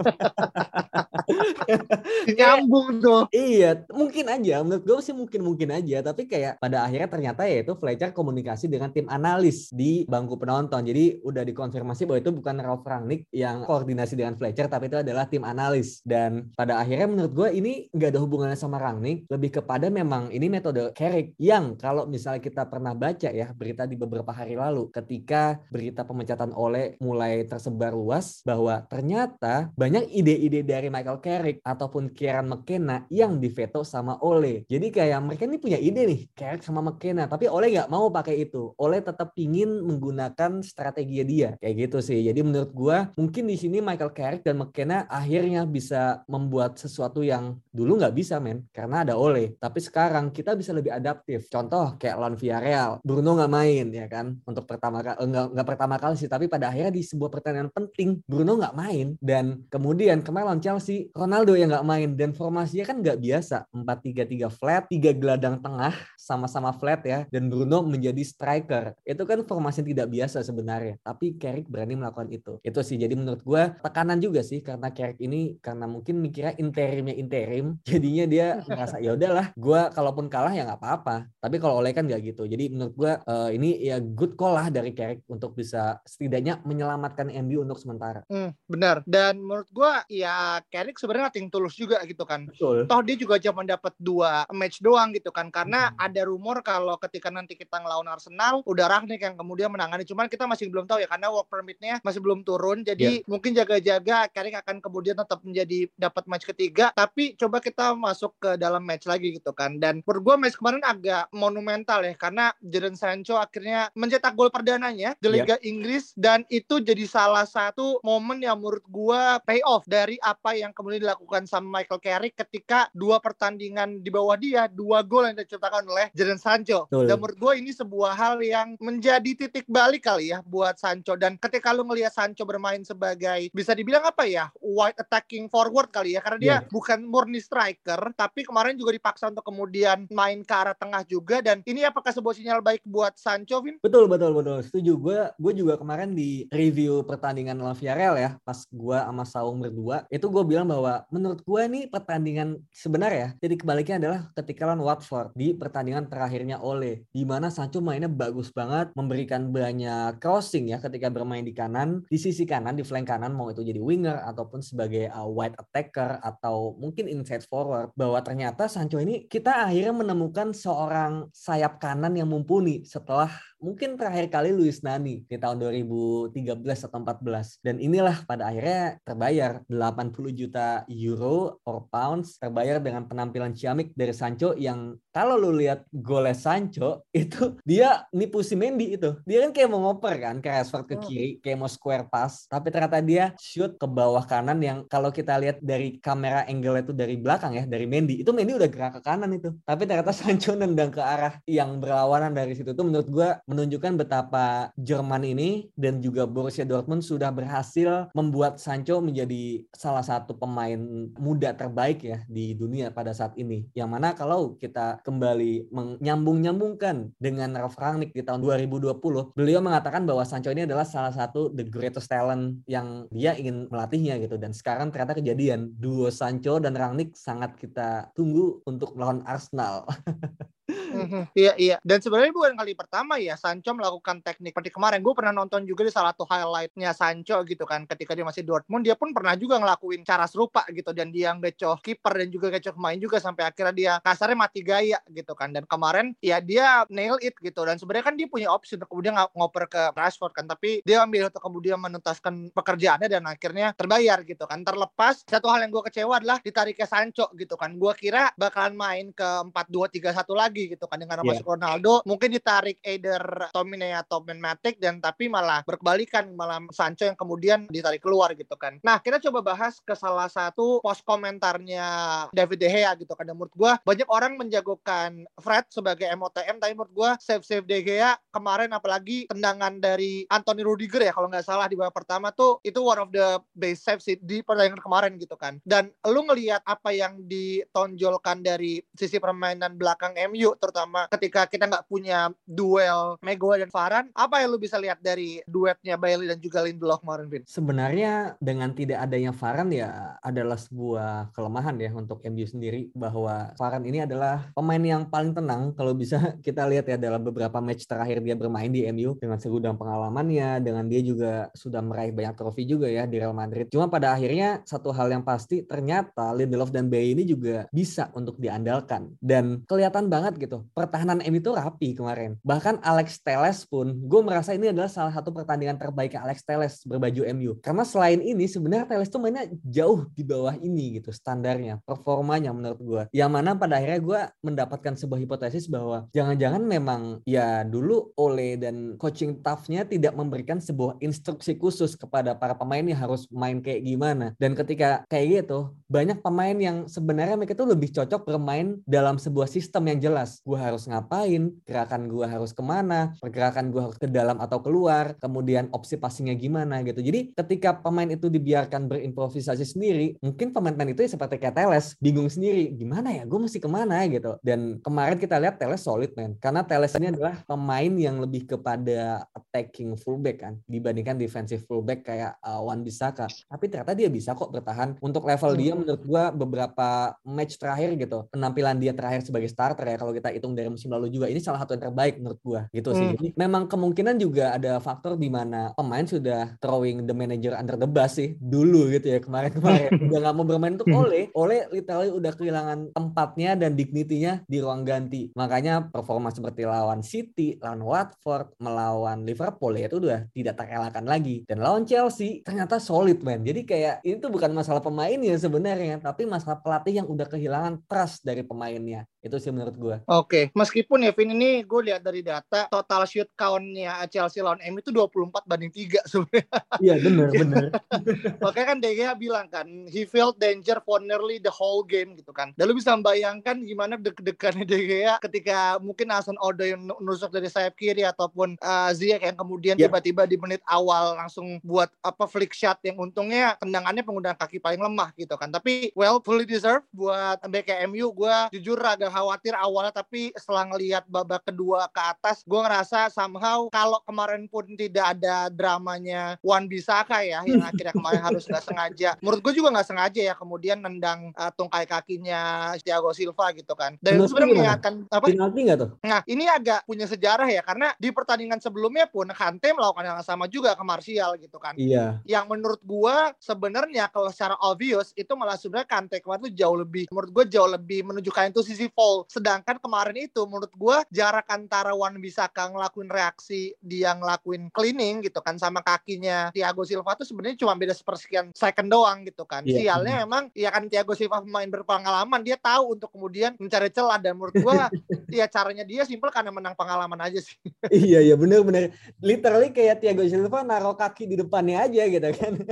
nyambung 2.38 3.00
tuh 3.00 3.26
iya, 3.32 3.84
mungkin 3.92 4.28
aja. 4.28 4.60
Menurut 4.64 4.84
gue 4.84 4.98
sih 5.00 5.16
mungkin-mungkin 5.16 5.72
aja. 5.72 6.04
Tapi 6.04 6.28
kayak 6.28 6.60
pada 6.60 6.84
akhirnya 6.84 7.08
ternyata 7.10 7.42
ya 7.48 7.64
itu 7.64 7.72
Fletcher 7.76 8.12
komunikasi 8.12 8.68
dengan 8.68 8.92
tim 8.92 9.08
analis 9.08 9.72
di 9.72 10.04
bangku 10.08 10.36
penonton. 10.36 10.84
Jadi 10.84 11.24
udah 11.24 11.42
dikonfirmasi 11.44 12.06
bahwa 12.08 12.18
itu 12.20 12.30
bukan 12.32 12.54
Ralf 12.60 12.84
Rangnick 12.84 13.28
yang 13.32 13.64
koordinasi 13.64 14.14
dengan 14.16 14.36
Fletcher, 14.38 14.68
tapi 14.68 14.88
itu 14.92 15.00
adalah 15.00 15.26
tim 15.28 15.42
analis. 15.42 16.00
Dan 16.04 16.52
pada 16.54 16.80
akhirnya 16.80 17.08
menurut 17.10 17.32
gue 17.32 17.48
ini 17.56 17.72
nggak 17.90 18.14
ada 18.14 18.20
hubungannya 18.20 18.58
sama 18.58 18.80
Rangnick. 18.80 19.26
Lebih 19.28 19.60
kepada 19.62 19.88
memang 19.88 20.30
ini 20.30 20.46
metode 20.48 20.92
Carrick 20.94 21.34
yang 21.40 21.74
kalau 21.74 22.06
misalnya 22.06 22.40
kita 22.44 22.68
pernah 22.70 22.94
baca 22.94 23.28
ya 23.34 23.50
berita 23.50 23.73
di 23.82 23.98
beberapa 23.98 24.30
hari 24.30 24.54
lalu 24.54 24.94
ketika 24.94 25.58
berita 25.74 26.06
pemecatan 26.06 26.54
Ole 26.54 26.94
mulai 27.02 27.42
tersebar 27.42 27.90
luas 27.90 28.46
bahwa 28.46 28.86
ternyata 28.86 29.74
banyak 29.74 30.06
ide-ide 30.14 30.62
dari 30.62 30.86
Michael 30.86 31.18
Carrick 31.18 31.58
ataupun 31.66 32.14
Kieran 32.14 32.46
McKenna 32.46 33.10
yang 33.10 33.42
diveto 33.42 33.82
sama 33.82 34.22
Ole. 34.22 34.62
Jadi 34.70 34.94
kayak 34.94 35.18
mereka 35.18 35.50
ini 35.50 35.58
punya 35.58 35.82
ide 35.82 36.06
nih 36.06 36.20
Carrick 36.38 36.62
sama 36.62 36.78
McKenna, 36.78 37.26
tapi 37.26 37.50
Ole 37.50 37.74
nggak 37.74 37.90
mau 37.90 38.06
pakai 38.14 38.46
itu. 38.46 38.70
Ole 38.78 39.02
tetap 39.02 39.34
ingin 39.34 39.82
menggunakan 39.82 40.62
strategi 40.62 41.26
dia 41.26 41.58
kayak 41.58 41.90
gitu 41.90 41.98
sih. 41.98 42.22
Jadi 42.22 42.40
menurut 42.44 42.70
gua 42.70 43.10
mungkin 43.18 43.50
di 43.50 43.58
sini 43.58 43.82
Michael 43.82 44.14
Carrick 44.14 44.46
dan 44.46 44.62
McKenna 44.62 45.10
akhirnya 45.10 45.66
bisa 45.66 46.22
membuat 46.30 46.78
sesuatu 46.78 47.24
yang 47.24 47.58
dulu 47.72 47.98
nggak 47.98 48.14
bisa 48.14 48.38
men 48.38 48.68
karena 48.70 49.02
ada 49.02 49.18
Ole. 49.18 49.56
Tapi 49.58 49.80
sekarang 49.80 50.30
kita 50.30 50.54
bisa 50.54 50.70
lebih 50.70 50.92
adaptif. 50.92 51.48
Contoh 51.48 51.96
kayak 51.96 52.20
lawan 52.20 52.36
Villarreal, 52.36 53.00
Bruno 53.00 53.34
nggak 53.34 53.52
main 53.54 53.86
ya 53.94 54.06
kan? 54.10 54.34
Untuk 54.42 54.66
pertama 54.66 54.98
kali 54.98 55.16
nggak 55.30 55.46
nggak 55.54 55.66
pertama 55.68 55.94
kali 56.02 56.14
sih, 56.18 56.26
tapi 56.26 56.50
pada 56.50 56.74
akhirnya 56.74 56.90
di 56.90 57.02
sebuah 57.06 57.30
pertandingan 57.30 57.70
penting 57.70 58.18
Bruno 58.26 58.58
nggak 58.58 58.74
main 58.74 59.14
dan 59.22 59.62
kemudian 59.70 60.20
kemarin 60.26 60.58
Chelsea 60.58 61.14
Ronaldo 61.14 61.54
yang 61.54 61.70
nggak 61.70 61.86
main 61.86 62.08
dan 62.18 62.34
formasinya 62.34 62.84
kan 62.90 62.96
nggak 62.98 63.18
biasa. 63.22 63.56
4-3-3 63.70 64.50
flat, 64.50 64.82
tiga 64.90 65.10
gelandang 65.14 65.62
tengah 65.62 65.94
sama-sama 66.24 66.72
flat 66.72 67.04
ya 67.04 67.28
dan 67.28 67.52
Bruno 67.52 67.84
menjadi 67.84 68.24
striker. 68.24 68.96
Itu 69.04 69.28
kan 69.28 69.44
formasi 69.44 69.84
yang 69.84 69.88
tidak 69.92 70.08
biasa 70.08 70.38
sebenarnya, 70.40 70.96
tapi 71.04 71.36
Carrick 71.36 71.68
berani 71.68 72.00
melakukan 72.00 72.32
itu. 72.32 72.56
Itu 72.64 72.80
sih 72.80 72.96
jadi 72.96 73.12
menurut 73.12 73.44
gua 73.44 73.76
tekanan 73.84 74.16
juga 74.24 74.40
sih 74.40 74.64
karena 74.64 74.88
Carrick 74.88 75.20
ini 75.20 75.60
karena 75.60 75.84
mungkin 75.84 76.24
mikirnya 76.24 76.56
interimnya 76.56 77.12
interim, 77.12 77.76
jadinya 77.90 78.24
dia 78.24 78.46
merasa 78.64 78.96
ya 78.96 79.12
udahlah, 79.12 79.52
gua 79.60 79.92
kalaupun 79.92 80.32
kalah 80.32 80.56
ya 80.56 80.64
nggak 80.64 80.80
apa-apa. 80.80 81.28
Tapi 81.44 81.56
kalau 81.60 81.74
Oleh 81.84 81.90
kan 81.90 82.06
nggak 82.06 82.22
gitu. 82.22 82.46
Jadi 82.46 82.70
menurut 82.70 82.94
gua 82.94 83.12
eh, 83.20 83.32
uh, 83.34 83.50
ini 83.50 83.82
ya 83.82 83.98
good 83.98 84.38
call 84.38 84.54
lah 84.54 84.70
dari 84.70 84.94
Carrick 84.94 85.26
untuk 85.26 85.58
bisa 85.58 85.98
setidaknya 86.06 86.62
menyelamatkan 86.62 87.28
MU 87.44 87.66
untuk 87.66 87.82
sementara. 87.82 88.22
Hmm, 88.30 88.54
benar. 88.70 89.02
Dan 89.04 89.42
menurut 89.42 89.66
gua 89.74 90.06
ya 90.06 90.62
Carrick 90.70 90.96
sebenarnya 90.96 91.34
ting 91.34 91.50
tulus 91.50 91.74
juga 91.74 91.98
gitu 92.06 92.22
kan. 92.22 92.46
Betul. 92.46 92.86
Toh 92.86 93.02
dia 93.02 93.16
juga 93.18 93.42
cuma 93.42 93.66
dapat 93.66 93.92
dua 93.98 94.46
match 94.54 94.78
doang 94.78 95.10
gitu 95.10 95.34
kan. 95.34 95.50
Karena 95.50 95.90
Hmm. 95.90 96.06
ada 96.06 96.13
rumor 96.22 96.62
kalau 96.62 96.94
ketika 97.02 97.34
nanti 97.34 97.58
kita 97.58 97.82
ngelawan 97.82 98.06
Arsenal 98.06 98.62
udah 98.62 98.86
Rangnick 98.86 99.26
yang 99.26 99.34
kemudian 99.34 99.74
menangani. 99.74 100.06
Cuman 100.06 100.30
kita 100.30 100.46
masih 100.46 100.70
belum 100.70 100.86
tahu 100.86 101.02
ya 101.02 101.08
karena 101.10 101.34
work 101.34 101.50
permitnya 101.50 101.98
masih 102.06 102.22
belum 102.22 102.46
turun. 102.46 102.86
Jadi 102.86 103.26
mungkin 103.26 103.56
jaga-jaga 103.56 104.30
Carrick 104.30 104.56
akan 104.62 104.78
kemudian 104.78 105.18
tetap 105.18 105.42
menjadi 105.42 105.90
dapat 105.98 106.24
match 106.30 106.46
ketiga. 106.46 106.94
Tapi 106.94 107.34
coba 107.34 107.58
kita 107.58 107.98
masuk 107.98 108.38
ke 108.38 108.50
dalam 108.60 108.84
match 108.86 109.10
lagi 109.10 109.34
gitu 109.34 109.50
kan. 109.50 109.82
Dan 109.82 110.04
menurut 110.06 110.22
gua 110.22 110.36
match 110.38 110.56
kemarin 110.60 110.82
agak 110.86 111.26
monumental 111.34 112.04
ya 112.06 112.14
karena 112.14 112.54
Jadon 112.62 112.94
Sancho 112.94 113.34
akhirnya 113.40 113.90
mencetak 113.96 114.36
gol 114.38 114.52
perdananya 114.52 115.16
di 115.18 115.26
Iya. 115.26 115.34
Liga 115.40 115.56
Inggris 115.64 116.12
dan 116.14 116.44
itu 116.52 116.78
jadi 116.78 117.08
salah 117.08 117.48
satu 117.48 117.98
momen 118.04 118.44
yang 118.44 118.60
menurut 118.60 118.84
gua 118.86 119.40
pay 119.42 119.64
off 119.64 119.82
dari 119.88 120.20
apa 120.20 120.54
yang 120.54 120.70
kemudian 120.76 121.02
dilakukan 121.02 121.48
sama 121.48 121.80
Michael 121.80 122.02
Carrick 122.02 122.34
ketika 122.36 122.86
dua 122.92 123.18
pertandingan 123.18 124.04
di 124.04 124.10
bawah 124.12 124.36
dia 124.36 124.68
dua 124.68 125.00
gol 125.02 125.26
yang 125.26 125.38
diciptakan 125.38 125.88
oleh 125.88 126.03
Jadon 126.12 126.40
Sancho 126.40 126.90
Betul. 126.90 127.06
dan 127.08 127.16
menurut 127.20 127.38
gua 127.38 127.52
ini 127.54 127.70
sebuah 127.70 128.12
hal 128.16 128.36
yang 128.42 128.74
menjadi 128.82 129.30
titik 129.36 129.64
balik 129.70 130.04
kali 130.04 130.34
ya 130.34 130.42
buat 130.44 130.76
Sancho 130.76 131.14
dan 131.14 131.38
ketika 131.38 131.70
lu 131.70 131.86
ngelihat 131.86 132.12
Sancho 132.12 132.42
bermain 132.42 132.82
sebagai 132.82 133.48
bisa 133.54 133.76
dibilang 133.76 134.02
apa 134.02 134.26
ya 134.26 134.50
wide 134.58 134.98
attacking 134.98 135.46
forward 135.46 135.92
kali 135.94 136.16
ya 136.16 136.20
karena 136.24 136.38
dia 136.40 136.56
Iya. 136.58 136.70
bukan 136.72 136.98
murni 137.06 137.38
striker 137.38 138.00
tapi 138.16 138.42
kemarin 138.42 138.74
juga 138.74 138.96
dipaksa 138.96 139.30
untuk 139.30 139.46
kemudian 139.46 140.08
main 140.10 140.42
ke 140.42 140.54
arah 140.54 140.74
tengah 140.74 141.06
juga 141.06 141.44
dan 141.44 141.60
ini 141.68 141.86
apakah 141.86 142.10
sebuah 142.10 142.34
sinyal 142.34 142.64
baik 142.64 142.82
buat 142.82 143.14
Sancho 143.14 143.62
Vin? 143.62 143.78
Betul 143.84 144.10
betul 144.10 144.34
betul. 144.34 144.58
Setuju 144.64 144.92
gue. 144.98 145.20
Gue 145.38 145.52
juga 145.54 145.78
kemarin 145.78 146.16
di 146.16 146.48
review 146.50 147.06
pertandingan 147.06 147.60
Villarreal 147.78 148.16
ya, 148.18 148.30
pas 148.42 148.58
gue 148.66 148.98
sama 148.98 149.22
Saung 149.22 149.62
berdua, 149.62 150.08
itu 150.10 150.26
gue 150.26 150.44
bilang 150.46 150.66
bahwa 150.66 151.06
menurut 151.10 151.38
gue 151.46 151.62
nih 151.70 151.84
pertandingan 151.86 152.58
sebenarnya 152.74 153.38
jadi 153.38 153.54
kebaliknya 153.54 153.96
adalah 154.02 154.20
ketika 154.34 154.66
lawan 154.66 154.82
Watford 154.82 155.30
di 155.38 155.54
pertandingan 155.54 155.93
terakhirnya 156.10 156.58
Ole, 156.58 157.06
di 157.14 157.22
mana 157.22 157.54
Sancho 157.54 157.78
mainnya 157.78 158.10
bagus 158.10 158.50
banget, 158.50 158.90
memberikan 158.98 159.54
banyak 159.54 160.18
crossing 160.18 160.74
ya 160.74 160.82
ketika 160.82 161.06
bermain 161.14 161.46
di 161.46 161.54
kanan, 161.54 162.02
di 162.10 162.18
sisi 162.18 162.42
kanan, 162.42 162.74
di 162.74 162.82
flank 162.82 163.06
kanan 163.06 163.30
mau 163.30 163.46
itu 163.54 163.62
jadi 163.62 163.78
winger 163.78 164.18
ataupun 164.26 164.58
sebagai 164.58 165.06
uh, 165.14 165.30
wide 165.30 165.54
attacker 165.54 166.18
atau 166.18 166.74
mungkin 166.74 167.06
inside 167.06 167.46
forward, 167.46 167.94
bahwa 167.94 168.18
ternyata 168.26 168.66
Sancho 168.66 168.98
ini 168.98 169.30
kita 169.30 169.70
akhirnya 169.70 169.94
menemukan 169.94 170.50
seorang 170.50 171.30
sayap 171.30 171.78
kanan 171.78 172.18
yang 172.18 172.26
mumpuni 172.26 172.82
setelah 172.82 173.30
mungkin 173.64 173.96
terakhir 173.96 174.28
kali 174.28 174.52
Luis 174.52 174.84
Nani 174.84 175.24
di 175.24 175.36
tahun 175.40 175.56
2013 175.64 176.36
atau 176.84 176.98
14 177.00 177.64
dan 177.64 177.80
inilah 177.80 178.28
pada 178.28 178.52
akhirnya 178.52 179.00
terbayar 179.08 179.64
80 179.72 180.36
juta 180.36 180.84
euro 180.92 181.56
or 181.64 181.88
pounds 181.88 182.36
terbayar 182.36 182.76
dengan 182.76 183.08
penampilan 183.08 183.56
ciamik 183.56 183.96
dari 183.96 184.12
Sancho 184.12 184.52
yang 184.60 185.00
kalau 185.08 185.40
lu 185.40 185.56
lihat 185.56 185.88
golnya 185.88 186.36
Sancho 186.36 187.06
itu 187.16 187.56
dia 187.64 188.04
nipu 188.12 188.44
si 188.44 188.58
Mendy 188.58 188.98
itu. 188.98 189.16
Dia 189.24 189.46
kan 189.48 189.50
kayak 189.54 189.68
mau 189.72 189.80
ngoper 189.88 190.14
kan 190.20 190.36
ke 190.44 190.50
Rashford 190.50 190.84
ke 190.84 190.94
Hmm. 190.94 191.04
kiri 191.06 191.30
kayak 191.40 191.58
mau 191.58 191.70
square 191.70 192.04
pass. 192.10 192.50
Tapi 192.50 192.68
ternyata 192.68 192.98
dia 192.98 193.32
shoot 193.38 193.78
ke 193.78 193.86
bawah 193.86 194.26
kanan 194.26 194.58
yang 194.58 194.78
kalau 194.90 195.14
kita 195.14 195.38
lihat 195.38 195.62
dari 195.62 196.02
kamera 196.02 196.44
angle 196.50 196.82
itu 196.82 196.92
dari 196.92 197.14
belakang 197.14 197.54
ya 197.54 197.64
dari 197.64 197.86
Mendy 197.86 198.20
itu 198.26 198.30
Mendy 198.34 198.58
udah 198.58 198.68
gerak 198.68 198.92
ke 198.98 199.00
kanan 199.06 199.30
itu. 199.32 199.54
Tapi 199.62 199.82
ternyata 199.86 200.12
Sancho 200.18 200.52
nendang 200.58 200.90
ke 200.90 201.00
arah 201.00 201.38
yang 201.46 201.78
berlawanan 201.78 202.34
dari 202.34 202.58
situ. 202.58 202.74
Tuh 202.74 202.82
menurut 202.82 203.08
gua 203.08 203.38
menunjukkan 203.54 203.94
betapa 203.94 204.74
Jerman 204.74 205.22
ini 205.22 205.70
dan 205.78 206.02
juga 206.02 206.26
Borussia 206.26 206.66
Dortmund 206.66 207.06
sudah 207.06 207.30
berhasil 207.30 208.10
membuat 208.10 208.58
Sancho 208.58 208.98
menjadi 208.98 209.62
salah 209.70 210.02
satu 210.02 210.34
pemain 210.34 211.06
muda 211.14 211.54
terbaik 211.54 212.02
ya 212.02 212.18
di 212.26 212.58
dunia 212.58 212.90
pada 212.90 213.14
saat 213.14 213.38
ini. 213.38 213.70
Yang 213.78 213.88
mana 213.94 214.18
kalau 214.18 214.58
kita 214.58 214.98
kembali 215.06 215.70
menyambung-nyambungkan 215.70 217.14
dengan 217.22 217.54
Ralf 217.54 217.78
Rangnick 217.78 218.10
di 218.10 218.26
tahun 218.26 218.42
2020, 218.42 219.38
beliau 219.38 219.62
mengatakan 219.62 220.02
bahwa 220.02 220.26
Sancho 220.26 220.50
ini 220.50 220.66
adalah 220.66 220.82
salah 220.82 221.14
satu 221.14 221.54
the 221.54 221.62
greatest 221.62 222.10
talent 222.10 222.66
yang 222.66 223.06
dia 223.14 223.38
ingin 223.38 223.70
melatihnya 223.70 224.18
gitu. 224.18 224.34
Dan 224.34 224.50
sekarang 224.50 224.90
ternyata 224.90 225.14
kejadian 225.14 225.70
duo 225.78 226.10
Sancho 226.10 226.58
dan 226.58 226.74
Rangnick 226.74 227.14
sangat 227.14 227.54
kita 227.54 228.10
tunggu 228.18 228.58
untuk 228.66 228.98
melawan 228.98 229.22
Arsenal. 229.22 229.86
Mhm, 230.94 231.34
Iya 231.34 231.52
iya. 231.58 231.76
Dan 231.82 231.98
sebenarnya 231.98 232.30
bukan 232.30 232.54
kali 232.54 232.72
pertama 232.78 233.18
ya 233.18 233.34
Sancho 233.34 233.74
melakukan 233.74 234.22
teknik 234.22 234.54
seperti 234.54 234.70
kemarin. 234.70 235.02
Gue 235.02 235.14
pernah 235.16 235.34
nonton 235.34 235.66
juga 235.66 235.82
di 235.82 235.90
salah 235.90 236.14
satu 236.14 236.22
highlightnya 236.26 236.94
Sancho 236.94 237.42
gitu 237.42 237.66
kan. 237.66 237.82
Ketika 237.86 238.14
dia 238.14 238.22
masih 238.22 238.46
Dortmund 238.46 238.86
dia 238.86 238.94
pun 238.94 239.10
pernah 239.10 239.34
juga 239.34 239.58
ngelakuin 239.58 240.06
cara 240.06 240.26
serupa 240.30 240.62
gitu. 240.70 240.94
Dan 240.94 241.10
dia 241.10 241.34
ngecoh 241.34 241.82
kiper 241.82 242.12
dan 242.22 242.28
juga 242.30 242.46
ngecoh 242.54 242.74
pemain 242.78 242.98
juga 242.98 243.18
sampai 243.18 243.42
akhirnya 243.50 243.74
dia 243.74 243.92
kasarnya 244.02 244.38
mati 244.38 244.60
gaya 244.62 244.98
gitu 245.10 245.34
kan. 245.34 245.50
Dan 245.50 245.66
kemarin 245.66 246.14
ya 246.22 246.38
dia 246.38 246.86
nail 246.90 247.18
it 247.18 247.34
gitu. 247.42 247.66
Dan 247.66 247.74
sebenarnya 247.80 248.04
kan 248.06 248.14
dia 248.14 248.26
punya 248.30 248.48
opsi 248.54 248.78
untuk 248.78 248.90
kemudian 248.90 249.14
ng- 249.18 249.34
ngoper 249.34 249.64
ke 249.66 249.82
Rashford 249.98 250.32
kan. 250.36 250.46
Tapi 250.46 250.82
dia 250.86 251.02
ambil 251.02 251.26
untuk 251.30 251.42
kemudian 251.42 251.78
menuntaskan 251.82 252.54
pekerjaannya 252.54 253.08
dan 253.10 253.24
akhirnya 253.26 253.74
terbayar 253.74 254.22
gitu 254.22 254.44
kan. 254.46 254.62
Terlepas 254.62 255.26
satu 255.26 255.50
hal 255.50 255.66
yang 255.66 255.72
gue 255.74 255.82
kecewa 255.90 256.22
adalah 256.22 256.38
ditariknya 256.38 256.86
Sancho 256.86 257.26
gitu 257.34 257.58
kan. 257.58 257.74
Gue 257.74 257.90
kira 257.98 258.30
bakalan 258.38 258.74
main 258.78 259.06
ke 259.10 259.26
4-2-3-1 259.50 260.32
lagi 260.36 260.63
gitu 260.70 260.84
kan 260.88 261.00
dengan 261.00 261.20
masuk 261.24 261.56
Ronaldo 261.56 262.00
mungkin 262.08 262.32
ditarik 262.32 262.80
either 262.84 263.50
Tomine 263.52 263.96
atau 263.96 264.20
Matic 264.24 264.80
dan 264.80 264.98
tapi 264.98 265.28
malah 265.30 265.62
berkebalikan 265.64 266.32
malah 266.34 266.60
Sancho 266.72 267.06
yang 267.06 267.16
kemudian 267.16 267.68
ditarik 267.70 268.02
keluar 268.02 268.32
gitu 268.34 268.56
kan. 268.56 268.80
Nah 268.82 269.00
kita 269.00 269.20
coba 269.28 269.54
bahas 269.54 269.78
ke 269.80 269.94
salah 269.96 270.28
satu 270.28 270.82
post 270.84 271.04
komentarnya 271.06 271.86
David 272.34 272.58
De 272.60 272.68
Gea 272.68 272.92
gitu 272.98 273.12
kan 273.14 273.24
dan 273.24 273.36
menurut 273.38 273.54
gue 273.54 273.72
banyak 273.84 274.08
orang 274.10 274.36
menjagokan 274.36 275.24
Fred 275.40 275.68
sebagai 275.70 276.08
MOTM 276.12 276.60
tapi 276.60 276.72
menurut 276.74 276.92
gue 276.92 277.10
save 277.20 277.46
save 277.46 277.66
De 277.68 277.80
Gea 277.84 278.16
kemarin 278.34 278.72
apalagi 278.72 279.30
tendangan 279.30 279.78
dari 279.78 280.26
Anthony 280.28 280.66
Rudiger 280.66 281.04
ya 281.04 281.12
kalau 281.14 281.30
nggak 281.30 281.46
salah 281.46 281.68
di 281.70 281.78
babak 281.78 281.94
pertama 281.94 282.34
tuh 282.34 282.58
itu 282.66 282.80
one 282.82 283.00
of 283.00 283.10
the 283.14 283.38
best 283.54 283.86
save 283.86 284.02
sih 284.02 284.18
di 284.18 284.40
pertandingan 284.42 284.82
kemarin 284.82 285.16
gitu 285.20 285.36
kan. 285.38 285.60
Dan 285.62 285.92
lu 286.08 286.26
ngelihat 286.26 286.64
apa 286.64 286.90
yang 286.90 287.20
ditonjolkan 287.24 288.40
dari 288.40 288.80
sisi 288.94 289.18
permainan 289.18 289.76
belakang 289.78 290.16
MU 290.30 290.53
terutama 290.60 291.06
ketika 291.08 291.46
kita 291.48 291.64
nggak 291.70 291.86
punya 291.88 292.28
duel 292.44 293.16
Maguire 293.24 293.64
dan 293.64 293.70
Varane 293.72 294.08
apa 294.12 294.44
yang 294.44 294.52
lu 294.52 294.58
bisa 294.60 294.76
lihat 294.76 295.00
dari 295.00 295.40
duetnya 295.48 295.96
Bailey 295.96 296.28
dan 296.28 296.38
juga 296.42 296.60
Lindelof 296.60 297.00
kemarin 297.00 297.26
Vin? 297.30 297.42
Sebenarnya 297.48 298.36
dengan 298.42 298.76
tidak 298.76 299.00
adanya 299.00 299.32
Varane 299.32 299.72
ya 299.72 299.90
adalah 300.20 300.58
sebuah 300.60 301.32
kelemahan 301.32 301.76
ya 301.80 301.90
untuk 301.96 302.20
MU 302.28 302.44
sendiri 302.44 302.92
bahwa 302.92 303.56
Varane 303.56 303.86
ini 303.88 304.04
adalah 304.04 304.52
pemain 304.52 304.82
yang 304.82 305.08
paling 305.08 305.32
tenang 305.32 305.72
kalau 305.72 305.96
bisa 305.96 306.20
kita 306.46 306.68
lihat 306.68 306.84
ya 306.84 307.00
dalam 307.00 307.24
beberapa 307.24 307.58
match 307.64 307.88
terakhir 307.88 308.20
dia 308.20 308.36
bermain 308.36 308.68
di 308.68 308.84
MU 308.92 309.16
dengan 309.16 309.40
segudang 309.40 309.80
pengalamannya 309.80 310.60
dengan 310.60 310.84
dia 310.84 311.00
juga 311.00 311.48
sudah 311.56 311.80
meraih 311.80 312.12
banyak 312.12 312.34
trofi 312.36 312.68
juga 312.68 312.90
ya 312.90 313.08
di 313.08 313.16
Real 313.16 313.32
Madrid. 313.32 313.72
Cuma 313.72 313.88
pada 313.88 314.12
akhirnya 314.12 314.60
satu 314.68 314.92
hal 314.92 315.08
yang 315.08 315.24
pasti 315.24 315.64
ternyata 315.64 316.34
Lindelof 316.36 316.74
dan 316.74 316.92
Bailey 316.92 317.14
ini 317.14 317.24
juga 317.24 317.70
bisa 317.70 318.10
untuk 318.12 318.36
diandalkan 318.42 319.14
dan 319.22 319.62
kelihatan 319.70 320.10
banget 320.10 320.34
gitu 320.44 320.64
pertahanan 320.76 321.20
MU 321.24 321.38
itu 321.40 321.52
rapi 321.52 321.96
kemarin. 321.96 322.36
Bahkan 322.44 322.84
Alex 322.84 323.20
Teles 323.24 323.64
pun 323.64 323.94
gue 323.94 324.20
merasa 324.20 324.52
ini 324.52 324.70
adalah 324.70 324.90
salah 324.90 325.12
satu 325.14 325.32
pertandingan 325.32 325.80
terbaik 325.80 326.14
Alex 326.18 326.44
Teles 326.44 326.84
berbaju 326.84 327.22
MU. 327.32 327.56
Karena 327.64 327.84
selain 327.86 328.20
ini 328.20 328.44
sebenarnya 328.44 328.86
Teles 328.88 329.08
tuh 329.08 329.20
mainnya 329.22 329.48
jauh 329.64 330.06
di 330.12 330.22
bawah 330.26 330.54
ini 330.60 331.00
gitu 331.00 331.10
standarnya, 331.14 331.80
performanya 331.84 332.50
menurut 332.52 332.80
gue. 332.80 333.02
Yang 333.16 333.30
mana 333.30 333.50
pada 333.56 333.80
akhirnya 333.80 334.00
gue 334.00 334.20
mendapatkan 334.44 334.94
sebuah 334.98 335.18
hipotesis 335.22 335.66
bahwa 335.70 336.08
jangan-jangan 336.12 336.62
memang 336.62 337.00
ya 337.24 337.62
dulu 337.64 338.12
Ole 338.18 338.56
dan 338.60 338.96
coaching 339.00 339.40
staffnya 339.40 339.84
tidak 339.84 340.16
memberikan 340.16 340.58
sebuah 340.58 340.98
instruksi 341.04 341.54
khusus 341.60 341.94
kepada 341.94 342.32
para 342.34 342.56
pemain 342.56 342.82
yang 342.82 342.98
harus 342.98 343.28
main 343.30 343.60
kayak 343.60 343.84
gimana. 343.84 344.32
Dan 344.40 344.56
ketika 344.56 345.04
kayak 345.06 345.44
gitu, 345.44 345.76
banyak 345.86 346.18
pemain 346.24 346.56
yang 346.56 346.76
sebenarnya 346.88 347.36
mereka 347.36 347.54
tuh 347.54 347.68
lebih 347.70 347.92
cocok 347.92 348.24
bermain 348.24 348.80
dalam 348.88 349.20
sebuah 349.20 349.46
sistem 349.46 349.92
yang 349.92 349.98
jelas. 350.00 350.23
Gue 350.44 350.58
harus 350.58 350.88
ngapain, 350.88 351.52
gerakan 351.64 352.08
gue 352.08 352.26
harus 352.26 352.52
ke 352.52 352.62
mana, 352.64 353.12
pergerakan 353.20 353.68
gue 353.72 353.82
harus 353.82 353.98
ke 353.98 354.08
dalam 354.08 354.40
atau 354.40 354.60
keluar, 354.62 355.16
kemudian 355.20 355.68
opsi 355.74 355.98
passingnya 355.98 356.36
gimana 356.38 356.80
gitu. 356.86 357.02
Jadi 357.02 357.34
ketika 357.34 357.76
pemain 357.80 358.08
itu 358.08 358.30
dibiarkan 358.30 358.86
berimprovisasi 358.86 359.66
sendiri, 359.66 360.16
mungkin 360.22 360.54
pemain-pemain 360.54 360.94
itu 360.94 361.04
ya 361.04 361.10
seperti 361.18 361.36
kayak 361.42 361.56
Teles, 361.58 361.94
bingung 362.00 362.30
sendiri, 362.30 362.72
gimana 362.72 363.12
ya, 363.12 363.22
gue 363.26 363.38
mesti 363.38 363.58
ke 363.58 363.68
mana 363.68 364.06
gitu. 364.08 364.38
Dan 364.40 364.80
kemarin 364.80 365.18
kita 365.18 365.36
lihat 365.36 365.60
Teles 365.60 365.82
solid 365.82 366.14
man, 366.14 366.38
karena 366.38 366.62
Teles 366.62 366.94
ini 366.96 367.12
adalah 367.12 367.42
pemain 367.44 367.92
yang 367.92 368.22
lebih 368.22 368.46
kepada 368.46 369.26
attacking 369.34 369.98
fullback 369.98 370.40
kan, 370.46 370.54
dibandingkan 370.64 371.18
defensive 371.18 371.66
fullback 371.66 372.06
kayak 372.06 372.38
uh, 372.40 372.62
Wan 372.62 372.86
Bisaka. 372.86 373.26
Tapi 373.26 373.64
ternyata 373.66 373.92
dia 373.92 374.08
bisa 374.08 374.32
kok 374.32 374.54
bertahan 374.54 374.96
untuk 375.02 375.26
level 375.26 375.52
dia 375.58 375.72
menurut 375.74 376.02
gue 376.02 376.24
beberapa 376.38 377.18
match 377.26 377.58
terakhir 377.58 377.98
gitu, 377.98 378.30
penampilan 378.30 378.78
dia 378.78 378.94
terakhir 378.94 379.26
sebagai 379.26 379.50
starter 379.50 379.86
ya, 379.90 379.96
kalau 379.98 380.13
kita 380.14 380.30
hitung 380.32 380.54
dari 380.54 380.70
musim 380.70 380.88
lalu 380.88 381.10
juga 381.10 381.26
ini 381.26 381.42
salah 381.42 381.60
satu 381.62 381.74
yang 381.76 381.90
terbaik 381.90 382.22
menurut 382.22 382.40
gua 382.40 382.60
gitu 382.70 382.94
sih. 382.94 383.06
Hmm. 383.10 383.14
Jadi 383.18 383.28
memang 383.34 383.66
kemungkinan 383.66 384.16
juga 384.16 384.54
ada 384.54 384.78
faktor 384.78 385.18
di 385.18 385.28
mana 385.28 385.74
pemain 385.74 386.06
sudah 386.06 386.54
throwing 386.62 387.04
the 387.04 387.14
manager 387.14 387.52
under 387.58 387.74
the 387.74 387.88
bus 387.88 388.14
sih 388.14 388.38
dulu 388.38 388.86
gitu 388.94 389.10
ya 389.10 389.18
kemarin-kemarin 389.18 389.90
udah 390.06 390.18
nggak 390.22 390.34
mau 390.34 390.46
bermain 390.46 390.74
untuk 390.78 390.88
Ole. 390.94 391.34
Ole 391.34 391.66
literally 391.74 392.10
udah 392.14 392.32
kehilangan 392.36 392.78
tempatnya 392.94 393.58
dan 393.58 393.74
dignity-nya 393.74 394.46
di 394.46 394.58
ruang 394.62 394.86
ganti. 394.86 395.34
Makanya 395.34 395.90
performa 395.90 396.30
seperti 396.30 396.62
lawan 396.62 397.02
City, 397.02 397.58
lawan 397.58 397.82
Watford, 397.82 398.54
melawan 398.62 399.26
Liverpool 399.26 399.74
ya 399.74 399.90
itu 399.90 399.98
udah 399.98 400.20
tidak 400.30 400.54
terelakkan 400.60 401.04
lagi. 401.04 401.42
Dan 401.48 401.64
lawan 401.64 401.82
Chelsea 401.88 402.44
ternyata 402.44 402.78
solid 402.78 403.20
man. 403.24 403.42
Jadi 403.42 403.66
kayak 403.66 404.04
ini 404.06 404.20
tuh 404.20 404.30
bukan 404.30 404.52
masalah 404.54 404.84
pemainnya 404.84 405.34
sebenarnya, 405.34 405.98
tapi 405.98 406.28
masalah 406.28 406.60
pelatih 406.60 407.02
yang 407.02 407.08
udah 407.08 407.26
kehilangan 407.26 407.82
trust 407.88 408.22
dari 408.22 408.44
pemainnya. 408.46 409.08
Itu 409.24 409.40
sih 409.40 409.50
menurut 409.50 409.76
gua. 409.80 409.96
Oke, 410.04 410.52
meskipun 410.52 411.02
ya 411.02 411.12
Vin 411.12 411.32
ini 411.32 411.64
gue 411.64 411.80
lihat 411.88 412.04
dari 412.04 412.20
data 412.20 412.68
total 412.68 413.08
shoot 413.08 413.28
count-nya 413.32 414.04
Chelsea 414.06 414.44
lawan 414.44 414.60
MU 414.68 414.78
itu 414.78 414.92
24 414.92 415.48
banding 415.48 415.72
3 415.72 416.04
sebenarnya. 416.12 416.60
Iya 416.82 416.94
bener 417.00 417.28
bener. 417.32 417.64
Makanya 418.44 418.66
kan 418.68 418.78
De 418.82 418.90
Gea 418.92 419.12
bilang 419.16 419.46
kan, 419.48 419.66
he 419.88 420.04
felt 420.04 420.36
danger 420.36 420.82
for 420.84 421.00
nearly 421.00 421.40
the 421.40 421.48
whole 421.48 421.80
game 421.80 422.12
gitu 422.18 422.34
kan. 422.34 422.52
Dan 422.58 422.68
lu 422.68 422.76
bisa 422.76 422.92
membayangkan 422.92 423.64
gimana 423.64 423.96
deg-degannya 423.96 424.68
De 424.68 424.78
Gea 424.78 425.14
ketika 425.22 425.78
mungkin 425.80 426.12
Hasan 426.12 426.36
Odoi 426.36 426.76
nu- 426.76 427.00
nusuk 427.00 427.32
dari 427.32 427.48
sayap 427.48 427.72
kiri 427.78 428.04
ataupun 428.04 428.60
uh, 428.60 428.90
Ziyech 428.92 429.22
yang 429.22 429.38
kemudian 429.38 429.76
Ya. 429.80 429.88
tiba-tiba 429.88 430.28
di 430.28 430.36
menit 430.36 430.60
awal 430.68 431.16
langsung 431.16 431.56
buat 431.62 431.88
apa 432.02 432.26
flick 432.26 432.52
shot 432.52 432.78
yang 432.84 432.98
untungnya 432.98 433.56
tendangannya 433.58 434.02
penggunaan 434.02 434.36
kaki 434.36 434.58
paling 434.58 434.82
lemah 434.82 435.14
gitu 435.16 435.34
kan. 435.38 435.48
Tapi 435.48 435.94
well 435.94 436.18
fully 436.20 436.44
deserved 436.44 436.84
buat 436.90 437.38
BKMU 437.40 438.10
gue 438.10 438.36
jujur 438.58 438.76
agak 438.82 439.08
khawatir 439.08 439.54
awalnya 439.54 439.93
tapi 439.94 440.34
setelah 440.34 440.74
ngelihat 440.74 441.06
babak 441.06 441.46
kedua 441.46 441.86
ke 441.94 442.02
atas 442.02 442.42
gue 442.42 442.58
ngerasa 442.58 443.14
somehow 443.14 443.70
kalau 443.70 444.02
kemarin 444.02 444.50
pun 444.50 444.66
tidak 444.74 445.14
ada 445.14 445.46
dramanya 445.46 446.34
Wan 446.42 446.66
Bisaka 446.66 447.22
ya 447.22 447.46
yang 447.46 447.62
akhirnya 447.70 447.94
kemarin 447.94 448.22
harus 448.26 448.44
nggak 448.50 448.64
sengaja 448.66 449.10
menurut 449.22 449.38
gue 449.38 449.54
juga 449.54 449.70
nggak 449.78 449.86
sengaja 449.86 450.20
ya 450.20 450.34
kemudian 450.34 450.82
nendang 450.82 451.30
uh, 451.38 451.54
tungkai 451.54 451.86
kakinya 451.86 452.74
Thiago 452.82 453.14
Silva 453.14 453.54
gitu 453.54 453.78
kan 453.78 453.94
dan 454.02 454.18
itu 454.18 454.34
sebenarnya 454.34 454.50
mengingatkan 454.50 454.94
apa 455.14 455.26
Penalti 455.44 455.60
nggak 455.68 455.78
tuh? 455.78 455.90
Nah, 456.00 456.20
ini 456.24 456.44
agak 456.48 456.80
punya 456.88 457.04
sejarah 457.04 457.44
ya 457.44 457.60
karena 457.60 457.92
di 458.00 458.08
pertandingan 458.08 458.58
sebelumnya 458.58 459.04
pun 459.04 459.28
Kante 459.28 459.76
melakukan 459.76 460.04
yang 460.08 460.24
sama 460.24 460.48
juga 460.48 460.72
ke 460.72 460.80
Martial 460.80 461.36
gitu 461.36 461.60
kan. 461.60 461.76
Iya. 461.76 462.24
Yang 462.24 462.44
menurut 462.48 462.80
gua 462.80 463.36
sebenarnya 463.36 464.08
kalau 464.08 464.32
secara 464.32 464.56
obvious 464.64 465.12
itu 465.12 465.30
malah 465.36 465.60
sebenarnya 465.60 465.88
Kante 465.88 466.16
kemarin 466.24 466.48
tuh 466.48 466.54
jauh 466.56 466.76
lebih 466.80 467.04
menurut 467.12 467.30
gua 467.30 467.44
jauh 467.44 467.68
lebih 467.68 468.08
menunjukkan 468.08 468.56
itu 468.56 468.64
sisi 468.64 468.88
fall. 468.88 469.28
Sedangkan 469.28 469.76
kemarin 469.84 470.16
itu 470.16 470.40
menurut 470.48 470.72
gua 470.72 471.04
jarak 471.12 471.44
antara 471.52 471.92
Wan 471.92 472.16
Bisaka 472.16 472.72
ngelakuin 472.72 473.12
reaksi 473.12 473.76
dia 473.84 474.16
ngelakuin 474.16 474.72
cleaning 474.72 475.20
gitu 475.20 475.44
kan 475.44 475.60
sama 475.60 475.84
kakinya 475.84 476.48
Thiago 476.56 476.88
Silva 476.88 477.12
tuh 477.20 477.28
sebenarnya 477.28 477.60
cuma 477.60 477.76
beda 477.76 477.92
sepersekian 477.92 478.48
second 478.56 478.88
doang 478.88 479.28
gitu 479.28 479.44
kan. 479.44 479.60
Iya. 479.68 480.00
Sialnya 480.00 480.24
memang 480.24 480.48
ya 480.56 480.72
kan 480.72 480.88
Thiago 480.88 481.12
Silva 481.12 481.44
pemain 481.44 481.68
berpengalaman 481.68 482.40
dia 482.40 482.56
tahu 482.56 482.96
untuk 482.96 483.12
kemudian 483.12 483.52
mencari 483.60 483.92
celah 483.92 484.16
dan 484.16 484.40
menurut 484.40 484.56
gua 484.64 484.88
ya 485.38 485.44
caranya 485.44 485.84
dia 485.84 486.08
simpel 486.08 486.32
karena 486.32 486.48
menang 486.48 486.72
pengalaman 486.72 487.20
aja 487.20 487.44
sih. 487.44 487.60
iya 487.92 488.24
iya 488.24 488.34
bener 488.40 488.64
bener. 488.64 488.96
Literally 489.20 489.68
kayak 489.68 490.00
Thiago 490.00 490.24
Silva 490.24 490.64
naruh 490.64 490.96
kaki 490.96 491.28
di 491.28 491.36
depannya 491.36 491.84
aja 491.84 492.02
gitu 492.08 492.30
kan. 492.32 492.52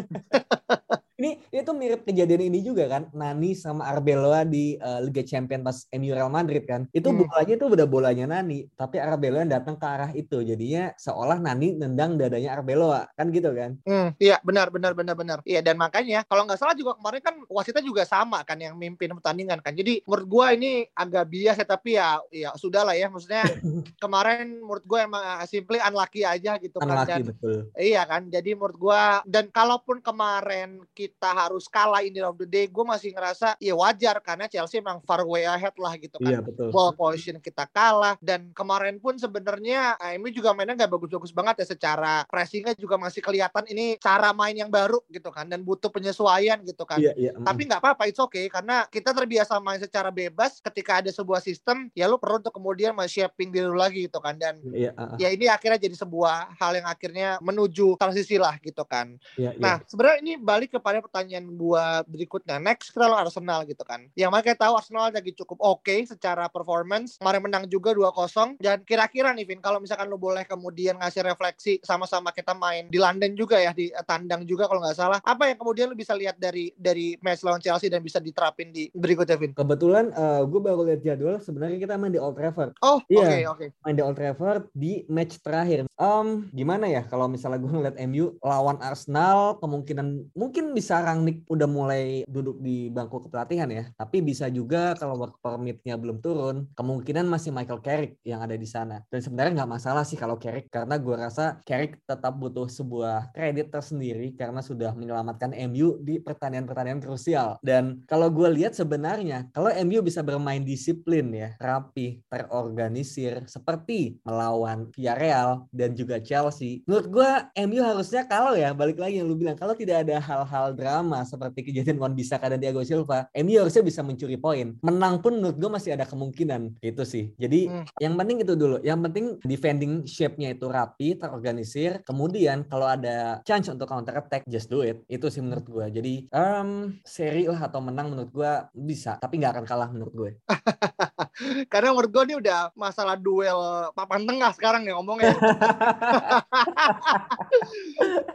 ini 1.22 1.38
itu 1.54 1.70
mirip 1.70 2.02
kejadian 2.02 2.50
ini 2.50 2.66
juga 2.66 2.90
kan 2.90 3.06
Nani 3.14 3.54
sama 3.54 3.86
Arbeloa 3.86 4.42
di 4.42 4.74
eh, 4.74 5.00
Liga 5.06 5.22
Champions 5.22 5.62
pas 5.62 5.78
MU 5.94 6.10
Real 6.10 6.26
Madrid 6.26 6.66
kan 6.66 6.90
itu 6.90 7.14
Hmm. 7.14 7.22
bolanya 7.22 7.54
itu 7.54 7.66
udah 7.70 7.86
bolanya 7.86 8.26
Nani 8.26 8.66
tapi 8.74 8.98
Arbeloa 8.98 9.46
datang 9.46 9.78
ke 9.78 9.86
arah 9.86 10.10
itu 10.10 10.42
jadinya 10.42 10.90
seolah 10.98 11.38
Nani 11.38 11.78
nendang 11.78 12.18
dadanya 12.18 12.58
Arbeloa 12.58 13.06
kan 13.14 13.30
gitu 13.30 13.54
kan 13.54 13.78
Hmm, 13.86 14.10
iya 14.18 14.42
benar 14.42 14.72
benar 14.72 14.96
benar 14.96 15.14
benar. 15.14 15.38
Iya 15.44 15.60
dan 15.60 15.76
makanya 15.76 16.24
kalau 16.24 16.48
nggak 16.48 16.56
salah 16.56 16.72
juga 16.72 16.96
kemarin 16.96 17.20
kan 17.20 17.34
wasitnya 17.46 17.84
juga 17.84 18.08
sama 18.08 18.40
kan 18.42 18.56
yang 18.56 18.74
mimpin 18.74 19.12
pertandingan 19.12 19.60
kan. 19.60 19.76
Jadi 19.76 20.00
menurut 20.08 20.26
gua 20.26 20.46
ini 20.56 20.88
agak 20.96 21.28
bias 21.28 21.60
ya 21.60 21.66
tapi 21.68 22.00
ya 22.00 22.16
ya 22.32 22.50
sudah 22.56 22.88
lah 22.88 22.96
ya 22.96 23.12
maksudnya 23.12 23.44
kemarin 24.02 24.58
menurut 24.64 24.84
gua 24.88 25.04
emang 25.04 25.22
uh, 25.22 25.44
simply 25.44 25.76
unlucky 25.76 26.24
aja 26.24 26.56
gitu 26.56 26.80
kan 26.80 26.88
unlucky 26.88 27.10
dan 27.10 27.22
betul 27.28 27.58
Iya 27.76 28.02
kan, 28.08 28.22
jadi 28.32 28.50
menurut 28.56 28.78
gua 28.80 29.02
dan 29.28 29.52
kalaupun 29.52 30.00
kemarin 30.00 30.80
kita 30.96 31.11
harus 31.20 31.66
kalah 31.68 32.00
in 32.04 32.14
the 32.14 32.20
end 32.22 32.28
of 32.28 32.36
the 32.38 32.48
day, 32.48 32.64
gua 32.70 32.96
masih 32.96 33.12
ngerasa 33.12 33.58
ya 33.58 33.74
wajar 33.76 34.18
karena 34.22 34.46
Chelsea 34.46 34.78
emang 34.78 35.02
far 35.04 35.26
way 35.26 35.44
ahead 35.44 35.74
lah 35.76 35.94
gitu 35.98 36.16
kan. 36.18 36.30
iya 36.32 36.38
betul 36.40 36.72
ball 36.72 36.94
position 36.94 37.38
kita 37.42 37.68
kalah 37.68 38.16
dan 38.22 38.50
kemarin 38.54 38.96
pun 39.02 39.18
sebenarnya 39.18 39.98
eh, 40.00 40.16
MU 40.16 40.32
juga 40.32 40.54
mainnya 40.56 40.78
nggak 40.78 40.92
bagus-bagus 40.92 41.32
banget 41.34 41.64
ya 41.64 41.66
secara 41.76 42.24
pressingnya 42.30 42.72
juga 42.78 42.96
masih 42.96 43.20
kelihatan 43.20 43.64
ini 43.68 43.98
cara 43.98 44.30
main 44.32 44.56
yang 44.56 44.70
baru 44.72 45.02
gitu 45.10 45.28
kan 45.28 45.44
dan 45.50 45.60
butuh 45.60 45.92
penyesuaian 45.92 46.62
gitu 46.64 46.86
kan. 46.88 46.96
iya 47.02 47.12
iya 47.18 47.32
mm. 47.36 47.44
Tapi 47.44 47.60
nggak 47.68 47.80
apa-apa, 47.82 48.08
it's 48.08 48.20
okay 48.22 48.46
karena 48.48 48.86
kita 48.88 49.12
terbiasa 49.12 49.58
main 49.58 49.82
secara 49.82 50.08
bebas. 50.08 50.62
Ketika 50.62 51.02
ada 51.04 51.10
sebuah 51.12 51.42
sistem, 51.42 51.90
ya 51.92 52.08
lu 52.08 52.16
perlu 52.16 52.40
untuk 52.40 52.54
kemudian 52.54 52.96
men-shaping 52.96 53.52
diri 53.52 53.68
lagi 53.68 54.06
gitu 54.06 54.22
kan. 54.22 54.38
Dan 54.38 54.62
iya 54.72 54.94
ah, 54.96 55.12
ah. 55.12 55.16
ya 55.18 55.28
ini 55.34 55.50
akhirnya 55.50 55.76
jadi 55.76 55.96
sebuah 55.98 56.56
hal 56.56 56.72
yang 56.78 56.88
akhirnya 56.88 57.28
menuju 57.42 57.98
transisi 57.98 58.38
lah 58.38 58.56
gitu 58.62 58.86
kan. 58.86 59.18
iya 59.36 59.52
iya. 59.52 59.60
Nah, 59.60 59.76
sebenarnya 59.84 60.18
ini 60.22 60.32
balik 60.38 60.78
kepada 60.78 61.01
pertanyaan 61.02 61.46
gua 61.52 62.06
berikutnya. 62.06 62.56
Next 62.56 62.94
kita 62.94 63.04
lawan 63.04 63.26
Arsenal 63.26 63.66
gitu 63.66 63.82
kan. 63.82 64.06
Yang 64.14 64.30
mana 64.30 64.42
kita 64.42 64.58
tahu 64.62 64.74
Arsenal 64.74 65.10
lagi 65.10 65.32
cukup 65.34 65.58
oke 65.58 65.96
secara 66.06 66.46
performance. 66.46 67.18
Kemarin 67.18 67.42
menang 67.42 67.64
juga 67.66 67.90
2-0 67.92 68.56
dan 68.58 68.80
kira-kira 68.82 69.34
nih 69.34 69.44
Vin 69.44 69.58
kalau 69.58 69.78
misalkan 69.78 70.06
lu 70.06 70.16
boleh 70.16 70.46
kemudian 70.46 70.96
ngasih 70.96 71.22
refleksi 71.24 71.82
sama-sama 71.82 72.30
kita 72.30 72.54
main 72.54 72.86
di 72.86 72.98
London 72.98 73.34
juga 73.34 73.58
ya 73.58 73.72
di 73.72 73.90
eh, 73.90 74.04
tandang 74.06 74.46
juga 74.46 74.66
kalau 74.66 74.80
nggak 74.80 74.96
salah. 74.96 75.18
Apa 75.22 75.50
yang 75.50 75.58
kemudian 75.58 75.90
lu 75.90 75.96
bisa 75.96 76.14
lihat 76.14 76.36
dari 76.36 76.70
dari 76.74 77.18
match 77.18 77.42
lawan 77.42 77.58
Chelsea 77.58 77.88
dan 77.88 78.00
bisa 78.00 78.22
diterapin 78.22 78.70
di 78.70 78.86
berikutnya 78.92 79.34
Vin? 79.34 79.52
kebetulan 79.52 80.12
gue 80.44 80.60
baru 80.60 80.84
lihat 80.84 81.00
jadwal 81.00 81.38
sebenarnya 81.38 81.78
kita 81.78 81.94
main 81.96 82.12
di 82.12 82.20
Old 82.20 82.36
Trafford 82.36 82.76
Oh, 82.84 83.00
oke 83.00 83.08
Iya. 83.08 83.48
oke. 83.48 83.66
main 83.80 83.96
di 83.96 84.02
Old 84.02 84.16
Trafford 84.16 84.68
di 84.72 85.06
match 85.08 85.40
terakhir. 85.40 85.88
Em 85.96 86.28
gimana 86.52 86.84
ya 86.84 87.00
kalau 87.02 87.24
misalnya 87.26 87.56
gue 87.56 87.72
ngeliat 87.72 87.96
MU 88.04 88.36
lawan 88.42 88.76
Arsenal 88.82 89.56
kemungkinan 89.56 90.34
mungkin 90.34 90.76
bisa 90.76 90.91
Rangnick 91.00 91.48
udah 91.48 91.68
mulai 91.70 92.26
duduk 92.28 92.60
di 92.60 92.92
bangku 92.92 93.24
kepelatihan 93.24 93.70
ya. 93.72 93.88
Tapi 93.96 94.20
bisa 94.20 94.52
juga 94.52 94.92
kalau 94.98 95.16
work 95.16 95.40
permitnya 95.40 95.96
belum 95.96 96.20
turun, 96.20 96.68
kemungkinan 96.76 97.24
masih 97.24 97.54
Michael 97.54 97.80
Carrick 97.80 98.18
yang 98.26 98.44
ada 98.44 98.58
di 98.58 98.68
sana. 98.68 99.00
Dan 99.08 99.24
sebenarnya 99.24 99.62
nggak 99.62 99.72
masalah 99.78 100.02
sih 100.02 100.18
kalau 100.18 100.36
Carrick 100.36 100.68
karena 100.68 100.98
gue 100.98 101.14
rasa 101.14 101.62
Carrick 101.62 102.02
tetap 102.04 102.34
butuh 102.36 102.66
sebuah 102.66 103.32
kredit 103.32 103.70
tersendiri 103.70 104.34
karena 104.34 104.60
sudah 104.60 104.92
menyelamatkan 104.92 105.54
MU 105.70 106.02
di 106.02 106.18
pertandingan-pertandingan 106.18 107.00
krusial. 107.00 107.56
Dan 107.62 108.02
kalau 108.10 108.28
gue 108.28 108.48
lihat 108.50 108.74
sebenarnya 108.74 109.48
kalau 109.54 109.70
MU 109.86 110.02
bisa 110.02 110.20
bermain 110.20 110.64
disiplin 110.66 111.30
ya, 111.30 111.54
rapi, 111.62 112.24
terorganisir 112.26 113.44
seperti 113.46 114.18
melawan 114.26 114.90
Villarreal 114.90 115.68
dan 115.70 115.94
juga 115.94 116.18
Chelsea. 116.18 116.82
Menurut 116.88 117.06
gue 117.12 117.30
MU 117.68 117.80
harusnya 117.84 118.24
kalau 118.26 118.56
ya 118.56 118.74
balik 118.74 118.98
lagi 118.98 119.20
yang 119.20 119.28
lu 119.28 119.36
bilang 119.38 119.54
kalau 119.54 119.76
tidak 119.76 120.08
ada 120.08 120.18
hal-hal 120.18 120.74
drama 120.82 121.22
seperti 121.22 121.70
kejadian 121.70 122.02
Wan 122.02 122.18
Bisaka 122.18 122.50
dan 122.50 122.58
Thiago 122.58 122.82
Silva, 122.82 123.30
MU 123.38 123.54
harusnya 123.62 123.86
bisa 123.86 124.02
mencuri 124.02 124.34
poin. 124.34 124.74
Menang 124.82 125.22
pun 125.22 125.38
menurut 125.38 125.54
gue 125.54 125.70
masih 125.70 125.94
ada 125.94 126.02
kemungkinan 126.02 126.82
gitu 126.82 127.06
sih. 127.06 127.30
Jadi 127.38 127.70
Hmm. 127.70 127.86
yang 128.02 128.18
penting 128.18 128.42
itu 128.42 128.58
dulu. 128.58 128.82
Yang 128.82 128.98
penting 129.06 129.26
defending 129.46 129.92
shape-nya 130.02 130.58
itu 130.58 130.66
rapi, 130.66 131.14
terorganisir. 131.14 132.02
Kemudian 132.02 132.66
kalau 132.66 132.90
ada 132.90 133.38
chance 133.46 133.70
untuk 133.70 133.86
counter 133.86 134.18
attack, 134.18 134.42
just 134.50 134.66
do 134.66 134.82
it. 134.82 134.98
Itu 135.06 135.30
sih 135.30 135.38
menurut 135.38 135.62
gue. 135.62 135.86
Jadi 135.94 136.14
em, 136.28 136.98
seri 137.06 137.46
lah 137.46 137.70
atau 137.70 137.78
menang 137.78 138.10
menurut 138.10 138.34
gue 138.34 138.52
bisa, 138.74 139.14
tapi 139.22 139.38
nggak 139.38 139.52
akan 139.54 139.66
kalah 139.68 139.88
menurut 139.92 140.14
gue. 140.16 140.30
Karena 141.72 141.94
menurut 141.94 142.10
gue 142.10 142.22
ini 142.32 142.36
udah 142.42 142.74
masalah 142.74 143.14
duel 143.14 143.92
papan 143.94 144.26
tengah 144.26 144.50
sekarang 144.56 144.82
ya 144.88 144.96
ngomongnya. 144.96 145.36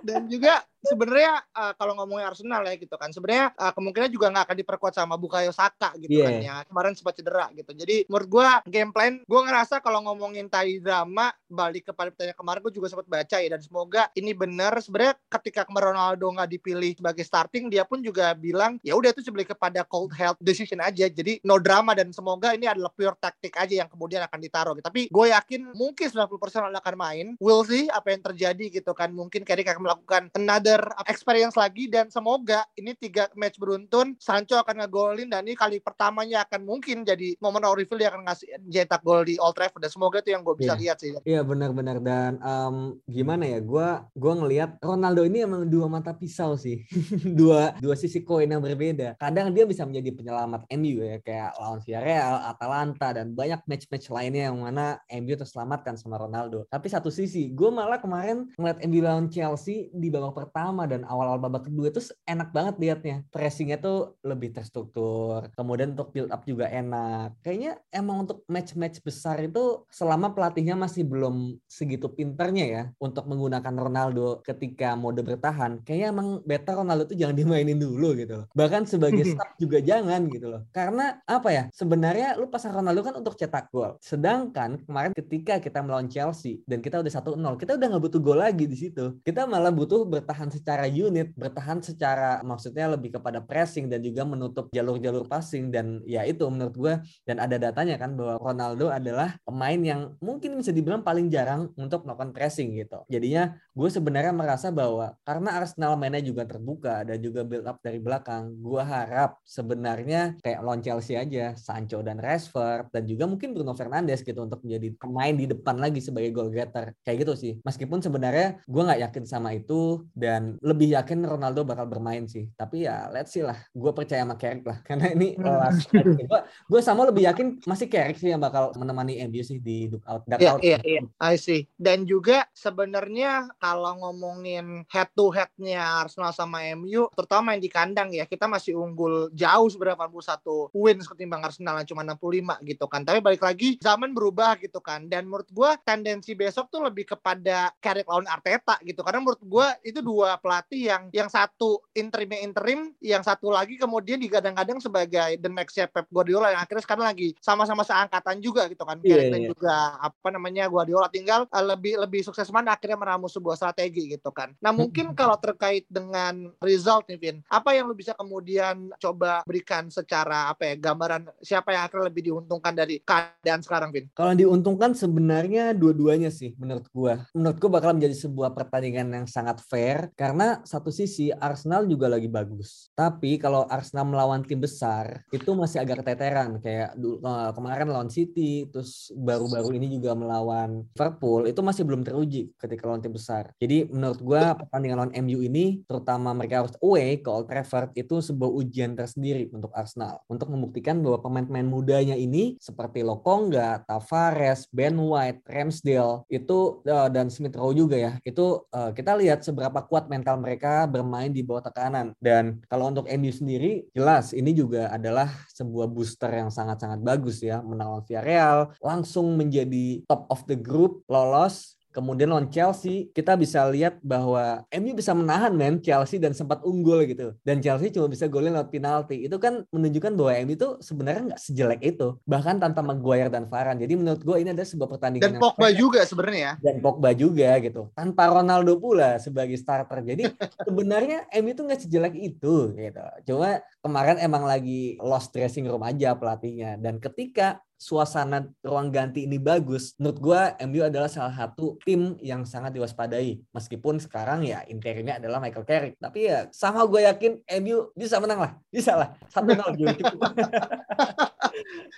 Dan 0.07 0.29
juga 0.31 0.63
sebenarnya 0.84 1.41
uh, 1.53 1.74
kalau 1.75 1.98
ngomongin 1.98 2.27
Arsenal 2.27 2.62
ya 2.65 2.75
gitu 2.75 2.93
kan, 2.98 3.10
sebenarnya 3.10 3.53
uh, 3.55 3.72
kemungkinan 3.74 4.10
juga 4.12 4.27
nggak 4.34 4.46
akan 4.51 4.57
diperkuat 4.57 4.93
sama 4.93 5.15
Bukayo 5.15 5.50
Saka 5.50 5.93
gitu 5.98 6.19
Iya. 6.19 6.25
kan 6.25 6.34
ya. 6.41 6.55
Kemarin 6.67 6.93
sempat 6.98 7.13
cedera 7.17 7.48
gitu. 7.53 7.72
Jadi 7.74 8.05
menurut 8.10 8.27
gua 8.27 8.50
game 8.65 8.91
plan, 8.91 9.22
gua 9.25 9.41
ngerasa 9.48 9.79
kalau 9.79 10.03
ngomongin 10.03 10.50
tadi 10.50 10.81
drama 10.81 11.31
balik 11.48 11.88
kepada 11.88 12.12
pertanyaan 12.12 12.36
kemarin 12.36 12.60
gue 12.60 12.74
juga 12.75 12.88
sempat 12.91 13.07
baca 13.07 13.38
ya 13.39 13.50
dan 13.55 13.62
semoga 13.63 14.03
ini 14.13 14.36
benar. 14.36 14.75
Sebenarnya 14.84 15.15
ketika 15.31 15.63
kemarin 15.63 15.96
Ronaldo 15.96 16.27
nggak 16.27 16.50
dipilih 16.60 16.91
sebagai 17.00 17.24
starting, 17.24 17.72
dia 17.72 17.88
pun 17.88 18.03
juga 18.03 18.36
bilang 18.36 18.75
ya 18.84 18.93
udah 19.00 19.15
itu 19.15 19.24
sebenarnya 19.24 19.55
kepada 19.55 19.81
cold 19.88 20.12
health 20.12 20.39
decision 20.43 20.84
aja. 20.84 21.07
Jadi 21.07 21.39
no 21.48 21.55
drama 21.55 21.96
dan 21.96 22.12
semoga 22.12 22.51
ini 22.51 22.67
adalah 22.67 22.91
pure 22.91 23.15
taktik 23.15 23.55
aja 23.55 23.86
yang 23.86 23.89
kemudian 23.89 24.19
akan 24.27 24.39
ditaruh. 24.43 24.74
gitu. 24.75 24.86
Tapi 24.88 25.01
gue 25.07 25.25
yakin 25.31 25.72
mungkin 25.72 26.05
90% 26.12 26.75
akan 26.84 26.96
main. 27.00 27.25
We'll 27.39 27.63
see 27.63 27.88
apa 27.88 28.12
yang 28.12 28.22
terjadi 28.22 28.65
gitu 28.67 28.91
kan. 28.91 29.15
Mungkin 29.15 29.48
Carrick 29.48 29.72
akan 29.72 29.84
melakukan 29.88 30.22
another 30.36 30.66
another 30.67 30.91
experience 31.07 31.55
lagi 31.55 31.88
dan 31.88 32.12
semoga 32.12 32.67
ini 32.75 32.91
tiga 33.00 33.31
match 33.39 33.55
beruntun 33.55 34.19
Sancho 34.19 34.59
akan 34.59 34.83
ngegolin 34.83 35.31
dan 35.31 35.47
ini 35.47 35.55
kali 35.55 35.79
pertamanya 35.79 36.43
akan 36.43 36.67
mungkin 36.67 37.07
jadi 37.07 37.39
momen 37.39 37.63
reveal 37.63 37.95
dia 38.00 38.09
akan 38.12 38.27
ngasih 38.27 38.47
cetak 38.67 39.01
gol 39.03 39.24
di 39.24 39.39
Old 39.39 39.55
Trafford 39.55 39.88
dan 39.88 39.91
semoga 39.91 40.19
itu 40.19 40.36
yang 40.36 40.43
gue 40.43 40.55
bisa 40.59 40.75
Iya. 40.75 40.81
lihat 40.83 40.97
sih. 41.00 41.12
Iya 41.24 41.41
benar-benar 41.47 42.03
dan 42.03 42.38
em, 42.43 42.75
gimana 43.07 43.47
ya? 43.47 43.59
Gua 43.63 44.03
gua 44.12 44.33
ngelihat 44.43 44.77
Ronaldo 44.83 45.24
ini 45.24 45.47
emang 45.47 45.63
dua 45.71 45.88
mata 45.88 46.12
pisau 46.12 46.59
sih, 46.59 46.83
dua 47.39 47.74
dua 47.79 47.95
sisi 47.95 48.21
koin 48.21 48.51
yang 48.51 48.59
berbeda. 48.59 49.15
Kadang 49.15 49.55
dia 49.55 49.63
bisa 49.63 49.88
menjadi 49.88 50.12
penyelamat 50.12 50.67
MU 50.75 51.00
ya 51.00 51.17
kayak 51.24 51.55
lawan 51.57 51.79
Villarreal, 51.79 52.36
Atalanta 52.51 53.07
dan 53.15 53.31
banyak 53.31 53.63
match-match 53.63 54.12
lainnya 54.12 54.51
yang 54.51 54.59
mana 54.59 55.00
MU 55.07 55.33
terselamatkan 55.33 55.95
sama 55.95 56.19
Ronaldo. 56.19 56.67
Tapi 56.67 56.88
satu 56.91 57.07
sisi, 57.07 57.47
gue 57.55 57.69
malah 57.71 58.01
kemarin 58.01 58.50
ngeliat 58.59 58.83
MU 58.83 59.00
lawan 59.00 59.27
Chelsea 59.31 59.88
di 59.93 60.07
babak 60.12 60.33
pertama 60.57 60.89
dan 60.89 61.05
awal-awal 61.05 61.37
babak 61.37 61.69
kedua 61.69 61.93
itu 61.93 62.01
enak 62.25 62.49
banget 62.49 62.75
liatnya. 62.81 63.17
Pressingnya 63.29 63.77
tuh 63.77 64.17
lebih 64.25 64.57
terstruktur. 64.57 65.53
Kemudian 65.53 65.93
untuk 65.93 66.09
build 66.09 66.33
up 66.33 66.41
juga 66.49 66.65
enak. 66.65 67.37
Kayaknya 67.45 67.77
emang 67.93 68.25
untuk 68.25 68.41
match-match 68.49 69.05
besar 69.05 69.37
itu 69.45 69.85
selama 69.93 70.33
pelatihnya 70.33 70.73
masih 70.73 71.05
belum 71.05 71.61
segitu 71.69 72.09
pinternya 72.09 72.65
ya 72.65 72.83
untuk 72.97 73.29
menggunakan 73.29 73.69
Ronaldo 73.69 74.41
ketika 74.41 74.97
mode 74.97 75.21
bertahan, 75.21 75.85
kayaknya 75.85 76.09
emang 76.09 76.41
better 76.41 76.81
Ronaldo 76.81 77.13
tuh 77.13 77.17
jangan 77.21 77.37
dimainin 77.45 77.77
dulu 77.77 78.17
gitu 78.17 78.41
loh. 78.41 78.45
Bahkan 78.57 78.89
sebagai 78.89 79.37
sub 79.37 79.49
juga 79.61 79.77
jangan 79.77 80.25
gitu 80.25 80.49
loh. 80.49 80.65
Karena 80.73 81.21
apa 81.29 81.53
ya? 81.53 81.63
Sebenarnya 81.69 82.33
lu 82.33 82.49
pasang 82.49 82.73
Ronaldo 82.73 83.05
kan 83.05 83.13
untuk 83.13 83.37
cetak 83.37 83.69
gol. 83.69 83.93
Sedangkan 84.01 84.81
kemarin 84.81 85.13
ketika 85.13 85.61
kita 85.61 85.85
melawan 85.85 86.09
Chelsea 86.09 86.65
dan 86.65 86.81
kita 86.81 86.97
udah 86.97 87.13
1-0, 87.13 87.61
kita 87.61 87.77
udah 87.77 87.85
nggak 87.93 88.03
butuh 88.09 88.21
gol 88.25 88.41
lagi 88.41 88.65
di 88.65 88.73
situ. 88.73 89.21
Kita 89.21 89.45
malah 89.45 89.69
butuh 89.69 90.01
bertahan 90.01 90.46
secara 90.49 90.85
unit, 90.87 91.33
bertahan 91.35 91.79
secara 91.83 92.41
maksudnya 92.43 92.91
lebih 92.93 93.19
kepada 93.19 93.43
pressing 93.43 93.87
dan 93.91 94.03
juga 94.03 94.23
menutup 94.27 94.69
jalur-jalur 94.71 95.25
passing 95.25 95.69
dan 95.73 95.99
ya 96.05 96.23
itu 96.23 96.43
menurut 96.47 96.75
gue 96.75 96.93
dan 97.25 97.37
ada 97.41 97.57
datanya 97.57 97.95
kan 97.97 98.13
bahwa 98.13 98.37
Ronaldo 98.39 98.91
adalah 98.91 99.35
pemain 99.43 99.79
yang 99.79 100.15
mungkin 100.21 100.59
bisa 100.59 100.75
dibilang 100.75 101.01
paling 101.01 101.27
jarang 101.31 101.71
untuk 101.79 102.05
melakukan 102.05 102.31
pressing 102.35 102.77
gitu. 102.77 103.01
Jadinya 103.09 103.57
gue 103.73 103.89
sebenarnya 103.89 104.33
merasa 104.33 104.69
bahwa 104.69 105.17
karena 105.25 105.57
Arsenal 105.57 105.97
mainnya 105.97 106.21
juga 106.21 106.45
terbuka 106.45 107.01
dan 107.07 107.17
juga 107.19 107.41
build 107.41 107.65
up 107.65 107.81
dari 107.81 107.97
belakang, 107.97 108.53
gue 108.61 108.83
harap 108.83 109.41
sebenarnya 109.47 110.37
kayak 110.41 110.59
lawan 110.61 110.81
Chelsea 110.83 111.17
aja, 111.17 111.57
Sancho 111.57 112.05
dan 112.05 112.21
Rashford 112.21 112.93
dan 112.93 113.03
juga 113.09 113.25
mungkin 113.25 113.57
Bruno 113.57 113.73
Fernandes 113.73 114.21
gitu 114.21 114.45
untuk 114.45 114.61
menjadi 114.61 114.93
pemain 115.01 115.33
di 115.33 115.45
depan 115.49 115.81
lagi 115.81 115.99
sebagai 115.99 116.31
goal 116.35 116.53
getter 116.53 116.93
kayak 117.01 117.17
gitu 117.25 117.33
sih. 117.33 117.53
Meskipun 117.65 117.99
sebenarnya 117.99 118.61
gue 118.63 118.81
nggak 118.85 119.01
yakin 119.09 119.23
sama 119.25 119.57
itu 119.57 120.05
dan 120.13 120.37
lebih 120.62 120.94
yakin 120.94 121.25
Ronaldo 121.25 121.63
bakal 121.63 121.88
bermain 121.88 122.25
sih. 122.27 122.50
Tapi 122.53 122.86
ya 122.86 123.10
let's 123.13 123.34
see 123.34 123.44
lah, 123.44 123.58
gue 123.72 123.91
percaya 123.96 124.24
sama 124.24 124.36
Carrick 124.36 124.65
lah 124.65 124.79
karena 124.88 125.13
ini 125.13 125.38
last 125.39 125.89
gue 125.94 126.39
gue 126.67 126.82
sama 126.84 127.08
lebih 127.08 127.29
yakin 127.29 127.63
masih 127.63 127.88
Carrick 127.88 128.20
sih 128.20 128.29
yang 128.34 128.41
bakal 128.41 128.75
menemani 128.75 129.20
MU 129.27 129.41
sih 129.41 129.58
di 129.63 129.88
duck 129.88 130.03
out. 130.06 130.22
duck 130.27 130.39
Iya, 130.39 130.60
iya, 130.62 130.79
iya. 130.84 131.01
I 131.24 131.39
see. 131.39 131.65
Dan 131.79 132.03
juga 132.03 132.46
sebenarnya 132.51 133.48
kalau 133.58 133.96
ngomongin 134.03 134.84
head 134.91 135.10
to 135.15 135.32
headnya 135.32 136.03
Arsenal 136.03 136.36
sama 136.36 136.63
MU, 136.75 137.08
terutama 137.15 137.56
yang 137.56 137.63
di 137.63 137.72
kandang 137.72 138.10
ya, 138.12 138.27
kita 138.27 138.46
masih 138.46 138.75
unggul 138.75 139.32
jauh 139.32 139.67
sebenarnya 139.72 140.10
81 140.12 140.75
wins 140.75 141.08
ketimbang 141.08 141.41
Arsenal 141.44 141.79
yang 141.79 141.88
cuma 141.88 142.03
65 142.03 142.67
gitu 142.67 142.86
kan. 142.91 143.01
Tapi 143.08 143.20
balik 143.24 143.44
lagi 143.44 143.79
zaman 143.79 144.12
berubah 144.12 144.60
gitu 144.60 144.84
kan. 144.84 145.08
Dan 145.08 145.32
menurut 145.32 145.48
gua 145.56 145.79
tendensi 145.79 146.36
besok 146.36 146.67
tuh 146.67 146.84
lebih 146.84 147.08
kepada 147.08 147.72
Carrick 147.79 148.08
lawan 148.08 148.27
Arteta 148.27 148.75
gitu. 148.84 149.00
Karena 149.01 149.24
menurut 149.24 149.41
gua 149.48 149.72
itu 149.82 150.03
dua 150.03 150.26
pelatih 150.36 150.91
yang 150.91 151.07
yang 151.15 151.31
satu 151.31 151.79
interimnya 151.96 152.43
interim, 152.43 152.91
yang 153.00 153.24
satu 153.24 153.48
lagi 153.48 153.79
kemudian 153.79 154.19
digadang-gadang 154.19 154.84
sebagai 154.84 155.39
the 155.39 155.48
next 155.48 155.77
Pep 155.77 156.10
Guardiola 156.12 156.51
yang 156.51 156.62
akhirnya 156.65 156.84
sekarang 156.84 157.05
lagi 157.07 157.38
sama-sama 157.39 157.88
seangkatan 157.88 158.43
juga 158.43 158.67
gitu 158.67 158.84
kan. 158.84 159.00
Dan 159.00 159.31
iya. 159.31 159.50
juga 159.53 159.96
apa 160.01 160.27
namanya 160.34 160.67
Guardiola 160.67 161.07
tinggal 161.07 161.46
uh, 161.48 161.63
lebih 161.63 162.01
lebih 162.01 162.25
sukses 162.25 162.50
mana 162.50 162.74
akhirnya 162.74 162.98
meramu 162.98 163.29
sebuah 163.29 163.55
strategi 163.55 164.17
gitu 164.17 164.34
kan. 164.34 164.51
Nah 164.60 164.74
mungkin 164.74 165.13
kalau 165.13 165.38
terkait 165.38 165.86
dengan 165.88 166.50
result 166.60 167.05
nih 167.07 167.19
Vin, 167.22 167.38
apa 167.48 167.77
yang 167.77 167.86
lu 167.86 167.93
bisa 167.93 168.17
kemudian 168.17 168.89
coba 168.98 169.46
berikan 169.46 169.93
secara 169.93 170.50
apa 170.50 170.74
ya 170.74 170.75
gambaran 170.75 171.29
siapa 171.46 171.77
yang 171.77 171.86
akan 171.86 172.10
lebih 172.10 172.34
diuntungkan 172.34 172.74
dari 172.74 172.98
keadaan 173.05 173.62
sekarang 173.62 173.93
Vin? 173.93 174.10
Kalau 174.17 174.34
diuntungkan 174.34 174.98
sebenarnya 174.98 175.77
dua-duanya 175.77 176.34
sih 176.34 176.57
menurut 176.57 176.89
gua. 176.89 177.22
Menurut 177.38 177.57
gua 177.62 177.72
bakal 177.77 177.93
menjadi 177.93 178.15
sebuah 178.17 178.57
pertandingan 178.57 179.13
yang 179.13 179.27
sangat 179.29 179.62
fair 179.62 180.10
karena 180.17 180.65
satu 180.65 180.89
sisi 180.89 181.29
Arsenal 181.29 181.86
juga 181.86 182.09
lagi 182.09 182.25
bagus. 182.25 182.89
Tapi 182.97 183.38
kalau 183.38 183.69
Arsenal 183.69 184.09
melawan 184.09 184.41
tim 184.41 184.57
besar 184.57 185.21
itu 185.29 185.53
masih 185.53 185.77
agak 185.86 186.01
keteteran 186.01 186.57
kayak 186.57 186.97
eh, 186.97 187.51
kemarin 187.53 187.88
lawan 187.93 188.09
City 188.09 188.65
terus 188.74 189.13
baru-baru 189.13 189.77
ini 189.77 189.93
juga 189.93 190.17
melawan 190.17 190.81
Liverpool 190.97 191.45
itu 191.45 191.62
masih 191.62 191.86
belum 191.86 192.01
teruji 192.01 192.50
ketika 192.57 192.89
lawan 192.89 193.05
tim 193.05 193.13
besar. 193.13 193.53
Jadi 193.62 193.86
menurut 193.93 194.19
gua 194.25 194.57
pertandingan 194.57 194.97
lawan 195.06 195.13
MU 195.21 195.45
ini 195.45 195.86
terutama 195.86 196.34
mereka 196.34 196.65
harus 196.65 196.73
away 196.82 197.21
ke 197.21 197.30
Old 197.30 197.45
Trafford 197.45 197.93
itu 197.93 198.17
sebuah 198.17 198.49
ujian 198.49 198.97
tersendiri 198.97 199.53
untuk 199.53 199.69
Arsenal 199.77 200.25
untuk 200.25 200.49
membuktikan 200.49 200.97
bahwa 201.06 201.21
pemain-pemain 201.21 201.69
mudanya 201.69 202.17
ini 202.17 202.58
seperti 202.58 203.06
Lokonga, 203.06 203.86
Tavares, 203.86 204.65
Ben 204.73 204.97
White, 204.97 205.45
Ramsdale 205.45 206.25
itu 206.34 206.82
eh, 206.89 207.10
dan 207.13 207.30
Smith 207.30 207.53
Rowe 207.53 207.77
juga 207.77 208.01
ya. 208.01 208.17
Itu 208.25 208.65
eh, 208.73 208.97
kita 208.97 209.13
lihat 209.13 209.45
seberapa 209.45 209.86
kuat 209.86 210.07
mental 210.12 210.41
mereka 210.41 210.89
bermain 210.89 211.30
di 211.30 211.46
bawah 211.46 211.63
tekanan. 211.70 212.12
Dan 212.20 212.60
kalau 212.67 212.89
untuk 212.91 213.06
MU 213.08 213.32
sendiri 213.32 213.86
jelas 213.93 214.34
ini 214.34 214.52
juga 214.52 214.89
adalah 214.91 215.30
sebuah 215.54 215.88
booster 215.88 216.32
yang 216.34 216.50
sangat-sangat 216.52 217.00
bagus 217.00 217.39
ya 217.39 217.62
menang 217.62 218.04
Villarreal, 218.04 218.74
langsung 218.82 219.38
menjadi 219.38 220.04
top 220.10 220.28
of 220.28 220.43
the 220.50 220.58
group, 220.58 221.06
lolos 221.08 221.76
Kemudian 221.97 222.29
lawan 222.29 222.53
Chelsea, 222.53 223.10
kita 223.10 223.33
bisa 223.33 223.65
lihat 223.73 223.97
bahwa 224.05 224.62
MU 224.69 224.93
bisa 224.93 225.17
menahan 225.17 225.49
men 225.49 225.81
Chelsea 225.81 226.21
dan 226.21 226.38
sempat 226.38 226.62
unggul 226.62 227.10
gitu. 227.10 227.33
Dan 227.41 227.57
Chelsea 227.57 227.89
cuma 227.89 228.05
bisa 228.05 228.29
golin 228.29 228.53
lewat 228.53 228.69
penalti. 228.69 229.25
Itu 229.25 229.41
kan 229.41 229.65
menunjukkan 229.73 230.13
bahwa 230.13 230.31
MU 230.45 230.53
itu 230.53 230.69
sebenarnya 230.77 231.33
nggak 231.33 231.41
sejelek 231.41 231.81
itu. 231.81 232.13
Bahkan 232.29 232.62
tanpa 232.62 232.86
Maguire 232.86 233.33
dan 233.33 233.49
Varane. 233.49 233.81
Jadi 233.81 233.97
menurut 233.97 234.21
gue 234.21 234.38
ini 234.38 234.53
adalah 234.53 234.69
sebuah 234.69 234.89
pertandingan 234.93 235.25
Dan 235.25 235.33
yang 235.33 235.41
Pogba 235.41 235.67
fair. 235.73 235.77
juga 235.81 235.99
sebenarnya 236.05 236.38
ya. 236.38 236.53
dan 236.62 236.75
Pogba 236.86 237.10
juga 237.17 237.49
gitu. 237.65 237.81
Tanpa 237.97 238.23
Ronaldo 238.29 238.77
pula 238.77 239.17
sebagai 239.17 239.57
starter. 239.57 240.05
Jadi 240.05 240.29
sebenarnya 240.69 241.25
MU 241.41 241.49
itu 241.49 241.62
nggak 241.65 241.81
sejelek 241.81 242.13
itu 242.13 242.77
gitu. 242.77 243.03
Cuma 243.25 243.57
kemarin 243.81 244.21
emang 244.21 244.45
lagi 244.45 245.01
lost 245.01 245.33
dressing 245.33 245.65
room 245.65 245.81
aja 245.81 246.13
pelatihnya. 246.13 246.77
Dan 246.77 247.01
ketika 247.01 247.57
suasana 247.77 248.49
ruang 248.65 248.89
ganti 248.89 249.29
ini 249.29 249.37
bagus, 249.37 249.93
menurut 250.01 250.19
gua 250.19 250.41
MU 250.65 250.81
adalah 250.83 251.07
salah 251.07 251.33
satu 251.33 251.77
tim 251.85 252.17
yang 252.19 252.43
sangat 252.43 252.73
diwaspadai. 252.73 253.39
Meskipun 253.53 254.01
sekarang 254.01 254.43
ya 254.43 254.65
interiornya 254.65 255.21
adalah 255.21 255.37
Michael 255.37 255.65
Carrick. 255.65 255.95
Tapi 256.01 256.29
ya 256.29 256.49
sama 256.49 256.83
gue 256.89 257.05
yakin 257.05 257.41
MU 257.61 257.93
bisa 257.93 258.17
menang 258.17 258.41
lah. 258.41 258.51
Bisa 258.73 258.97
lah. 258.97 259.13
Satu 259.29 259.53
nol 259.53 259.77
juga 259.77 259.93
cukup. 260.01 260.21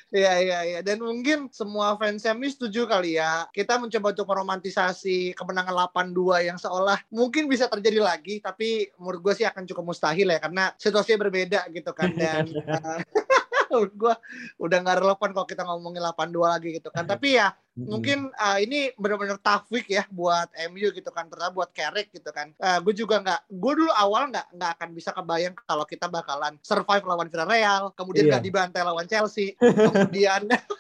Iya 0.10 0.34
iya 0.42 0.60
iya 0.66 0.80
dan 0.82 1.04
mungkin 1.04 1.52
semua 1.52 1.94
fans 2.00 2.24
MU 2.36 2.48
setuju 2.48 2.86
kali 2.86 3.20
ya. 3.20 3.48
Kita 3.52 3.80
mencoba 3.80 4.12
untuk 4.12 4.28
meromantisasi 4.30 5.34
kemenangan 5.36 5.90
8-2 5.96 6.48
yang 6.48 6.58
seolah 6.60 7.00
mungkin 7.14 7.48
bisa 7.48 7.72
terjadi 7.72 8.04
lagi 8.04 8.44
tapi 8.44 8.90
menurut 9.00 9.20
gue 9.22 9.34
sih 9.40 9.48
akan 9.48 9.64
cukup 9.70 9.94
mustahil 9.94 10.28
ya 10.28 10.40
karena 10.42 10.74
situasinya 10.76 11.20
berbeda 11.28 11.60
gitu 11.72 11.92
kan 11.94 12.12
dan 12.16 12.46
eh, 12.56 13.00
menurut 13.72 13.94
gue 13.94 14.14
udah 14.60 14.78
nggak 14.82 14.98
relevan 15.00 15.30
kalau 15.32 15.48
kita 15.48 15.62
ngomongin 15.64 16.02
8-2 16.02 16.54
lagi 16.54 16.70
gitu 16.76 16.90
kan. 16.90 17.06
Tapi 17.06 17.38
ya 17.38 17.54
mungkin 17.80 18.28
uh, 18.36 18.60
ini 18.60 18.92
benar-benar 19.00 19.40
tough 19.40 19.64
week 19.72 19.88
ya 19.88 20.04
buat 20.12 20.52
MU 20.68 20.92
gitu 20.92 21.08
kan 21.16 21.32
terutama 21.32 21.64
buat 21.64 21.72
Carrick 21.72 22.12
gitu 22.12 22.28
kan 22.36 22.52
gue 22.84 22.92
juga 22.92 23.24
nggak 23.24 23.42
gue 23.56 23.74
dulu 23.80 23.92
awal 23.96 24.28
nggak 24.28 24.52
nggak 24.52 24.72
akan 24.76 24.90
bisa 24.92 25.16
kebayang 25.16 25.56
kalau 25.64 25.88
kita 25.88 26.12
bakalan 26.12 26.60
survive 26.60 27.08
lawan 27.08 27.32
Villarreal 27.32 27.96
kemudian 27.96 28.28
Iya. 28.28 28.32
nggak 28.36 28.44
dibantai 28.52 28.82
lawan 28.84 29.08
Chelsea 29.08 29.56
kemudian 29.56 30.52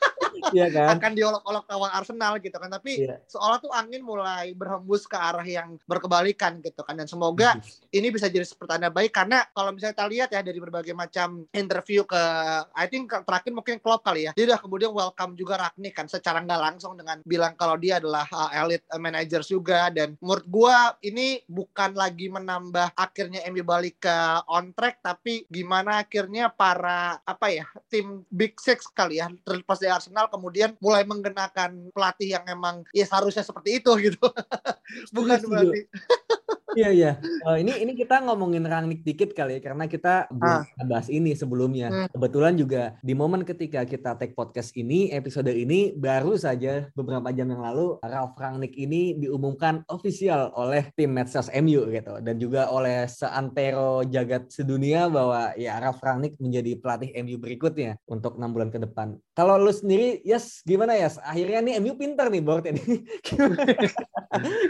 Iya 0.54 0.68
kan? 0.70 0.88
akan 0.98 1.12
diolok-olok 1.16 1.66
lawan 1.70 1.92
Arsenal 1.94 2.34
gitu 2.40 2.58
kan. 2.58 2.70
Tapi 2.70 3.06
Iya. 3.06 3.22
seolah 3.26 3.58
tuh 3.62 3.72
angin 3.72 4.02
mulai 4.02 4.52
berhembus 4.54 5.06
ke 5.06 5.18
arah 5.18 5.46
yang 5.46 5.78
berkebalikan 5.86 6.60
gitu 6.62 6.82
kan. 6.84 6.98
Dan 6.98 7.08
semoga 7.08 7.58
ini 7.90 8.08
bisa 8.10 8.28
jadi 8.28 8.46
pertanda 8.56 8.90
baik. 8.90 9.14
Karena 9.14 9.46
kalau 9.52 9.74
misalnya 9.74 9.96
kita 9.96 10.08
lihat 10.10 10.30
ya 10.34 10.42
dari 10.42 10.60
berbagai 10.60 10.94
macam 10.94 11.46
interview 11.52 12.04
ke 12.06 12.24
I 12.74 12.86
think 12.90 13.10
ke- 13.10 13.24
terakhir 13.26 13.52
mungkin 13.54 13.78
Klopp 13.80 14.06
kali 14.06 14.30
ya. 14.30 14.32
Dia 14.34 14.56
udah 14.56 14.60
kemudian 14.60 14.92
welcome 14.94 15.34
juga 15.38 15.58
Ragnik 15.60 15.94
kan 15.96 16.08
secara 16.10 16.42
nggak 16.42 16.62
langsung 16.62 16.96
dengan 16.96 17.22
bilang 17.24 17.54
kalau 17.56 17.76
dia 17.76 17.98
adalah 18.02 18.26
uh, 18.30 18.50
elite 18.54 18.86
uh, 18.90 19.02
managers 19.02 19.50
juga. 19.50 19.90
Dan 19.90 20.16
menurut 20.20 20.46
gua 20.48 20.98
ini 21.02 21.42
bukan 21.46 21.94
lagi 21.96 22.30
menambah 22.30 22.94
akhirnya 22.96 23.44
MU 23.50 23.64
balik 23.64 24.02
ke 24.02 24.18
on 24.48 24.72
track 24.72 25.02
tapi 25.04 25.44
gimana 25.48 26.02
akhirnya 26.02 26.48
para 26.50 27.20
apa 27.24 27.48
ya 27.52 27.66
tim 27.92 28.24
big 28.30 28.56
six 28.60 28.88
kali 28.90 29.20
ya 29.20 29.28
terlepas 29.44 29.80
dari 29.80 29.92
Arsenal 29.92 30.32
kemudian 30.40 30.72
mulai 30.80 31.04
menggunakan 31.04 31.92
pelatih 31.92 32.40
yang 32.40 32.48
emang 32.48 32.88
ya 32.96 33.04
seharusnya 33.04 33.44
seperti 33.44 33.84
itu 33.84 33.92
gitu. 34.00 34.24
Bukan 35.16 35.40
berarti 35.52 35.84
Iya 36.74 36.90
iya. 36.94 37.12
Uh, 37.42 37.58
ini 37.58 37.74
ini 37.82 37.94
kita 37.94 38.22
ngomongin 38.22 38.62
Rangnick 38.62 39.02
dikit 39.02 39.34
kali 39.34 39.58
ya 39.58 39.62
karena 39.64 39.90
kita 39.90 40.30
belum 40.30 40.62
Ah. 40.62 40.86
bahas 40.86 41.10
ini 41.10 41.34
sebelumnya. 41.34 41.88
Hmm. 41.90 42.08
Kebetulan 42.14 42.54
juga 42.54 42.94
di 43.02 43.14
momen 43.14 43.42
ketika 43.42 43.82
kita 43.84 44.18
take 44.18 44.34
podcast 44.34 44.74
ini 44.76 45.10
episode 45.10 45.50
ini 45.50 45.94
baru 45.94 46.38
saja 46.38 46.90
beberapa 46.94 47.30
jam 47.32 47.50
yang 47.50 47.62
lalu 47.62 47.98
Ralf 48.02 48.38
Rangnick 48.38 48.76
ini 48.76 49.18
diumumkan 49.18 49.82
official 49.90 50.54
oleh 50.54 50.90
tim 50.94 51.10
medsos 51.10 51.50
MU 51.52 51.90
gitu 51.90 52.22
dan 52.22 52.36
juga 52.38 52.70
oleh 52.70 53.10
seantero 53.10 54.06
jagat 54.06 54.50
sedunia 54.54 55.10
bahwa 55.10 55.54
ya 55.58 55.78
Ralf 55.78 56.02
Rangnick 56.02 56.38
menjadi 56.38 56.78
pelatih 56.78 57.10
MU 57.24 57.38
berikutnya 57.38 57.98
untuk 58.06 58.38
enam 58.38 58.54
bulan 58.54 58.70
ke 58.70 58.78
depan. 58.78 59.18
Kalau 59.34 59.56
lu 59.56 59.72
sendiri, 59.72 60.20
Yes, 60.22 60.60
gimana 60.68 60.94
Yes? 60.94 61.16
Akhirnya 61.24 61.64
nih 61.64 61.74
MU 61.80 61.96
pinter 61.96 62.28
nih 62.28 62.44
board 62.44 62.68
ini. 62.68 62.84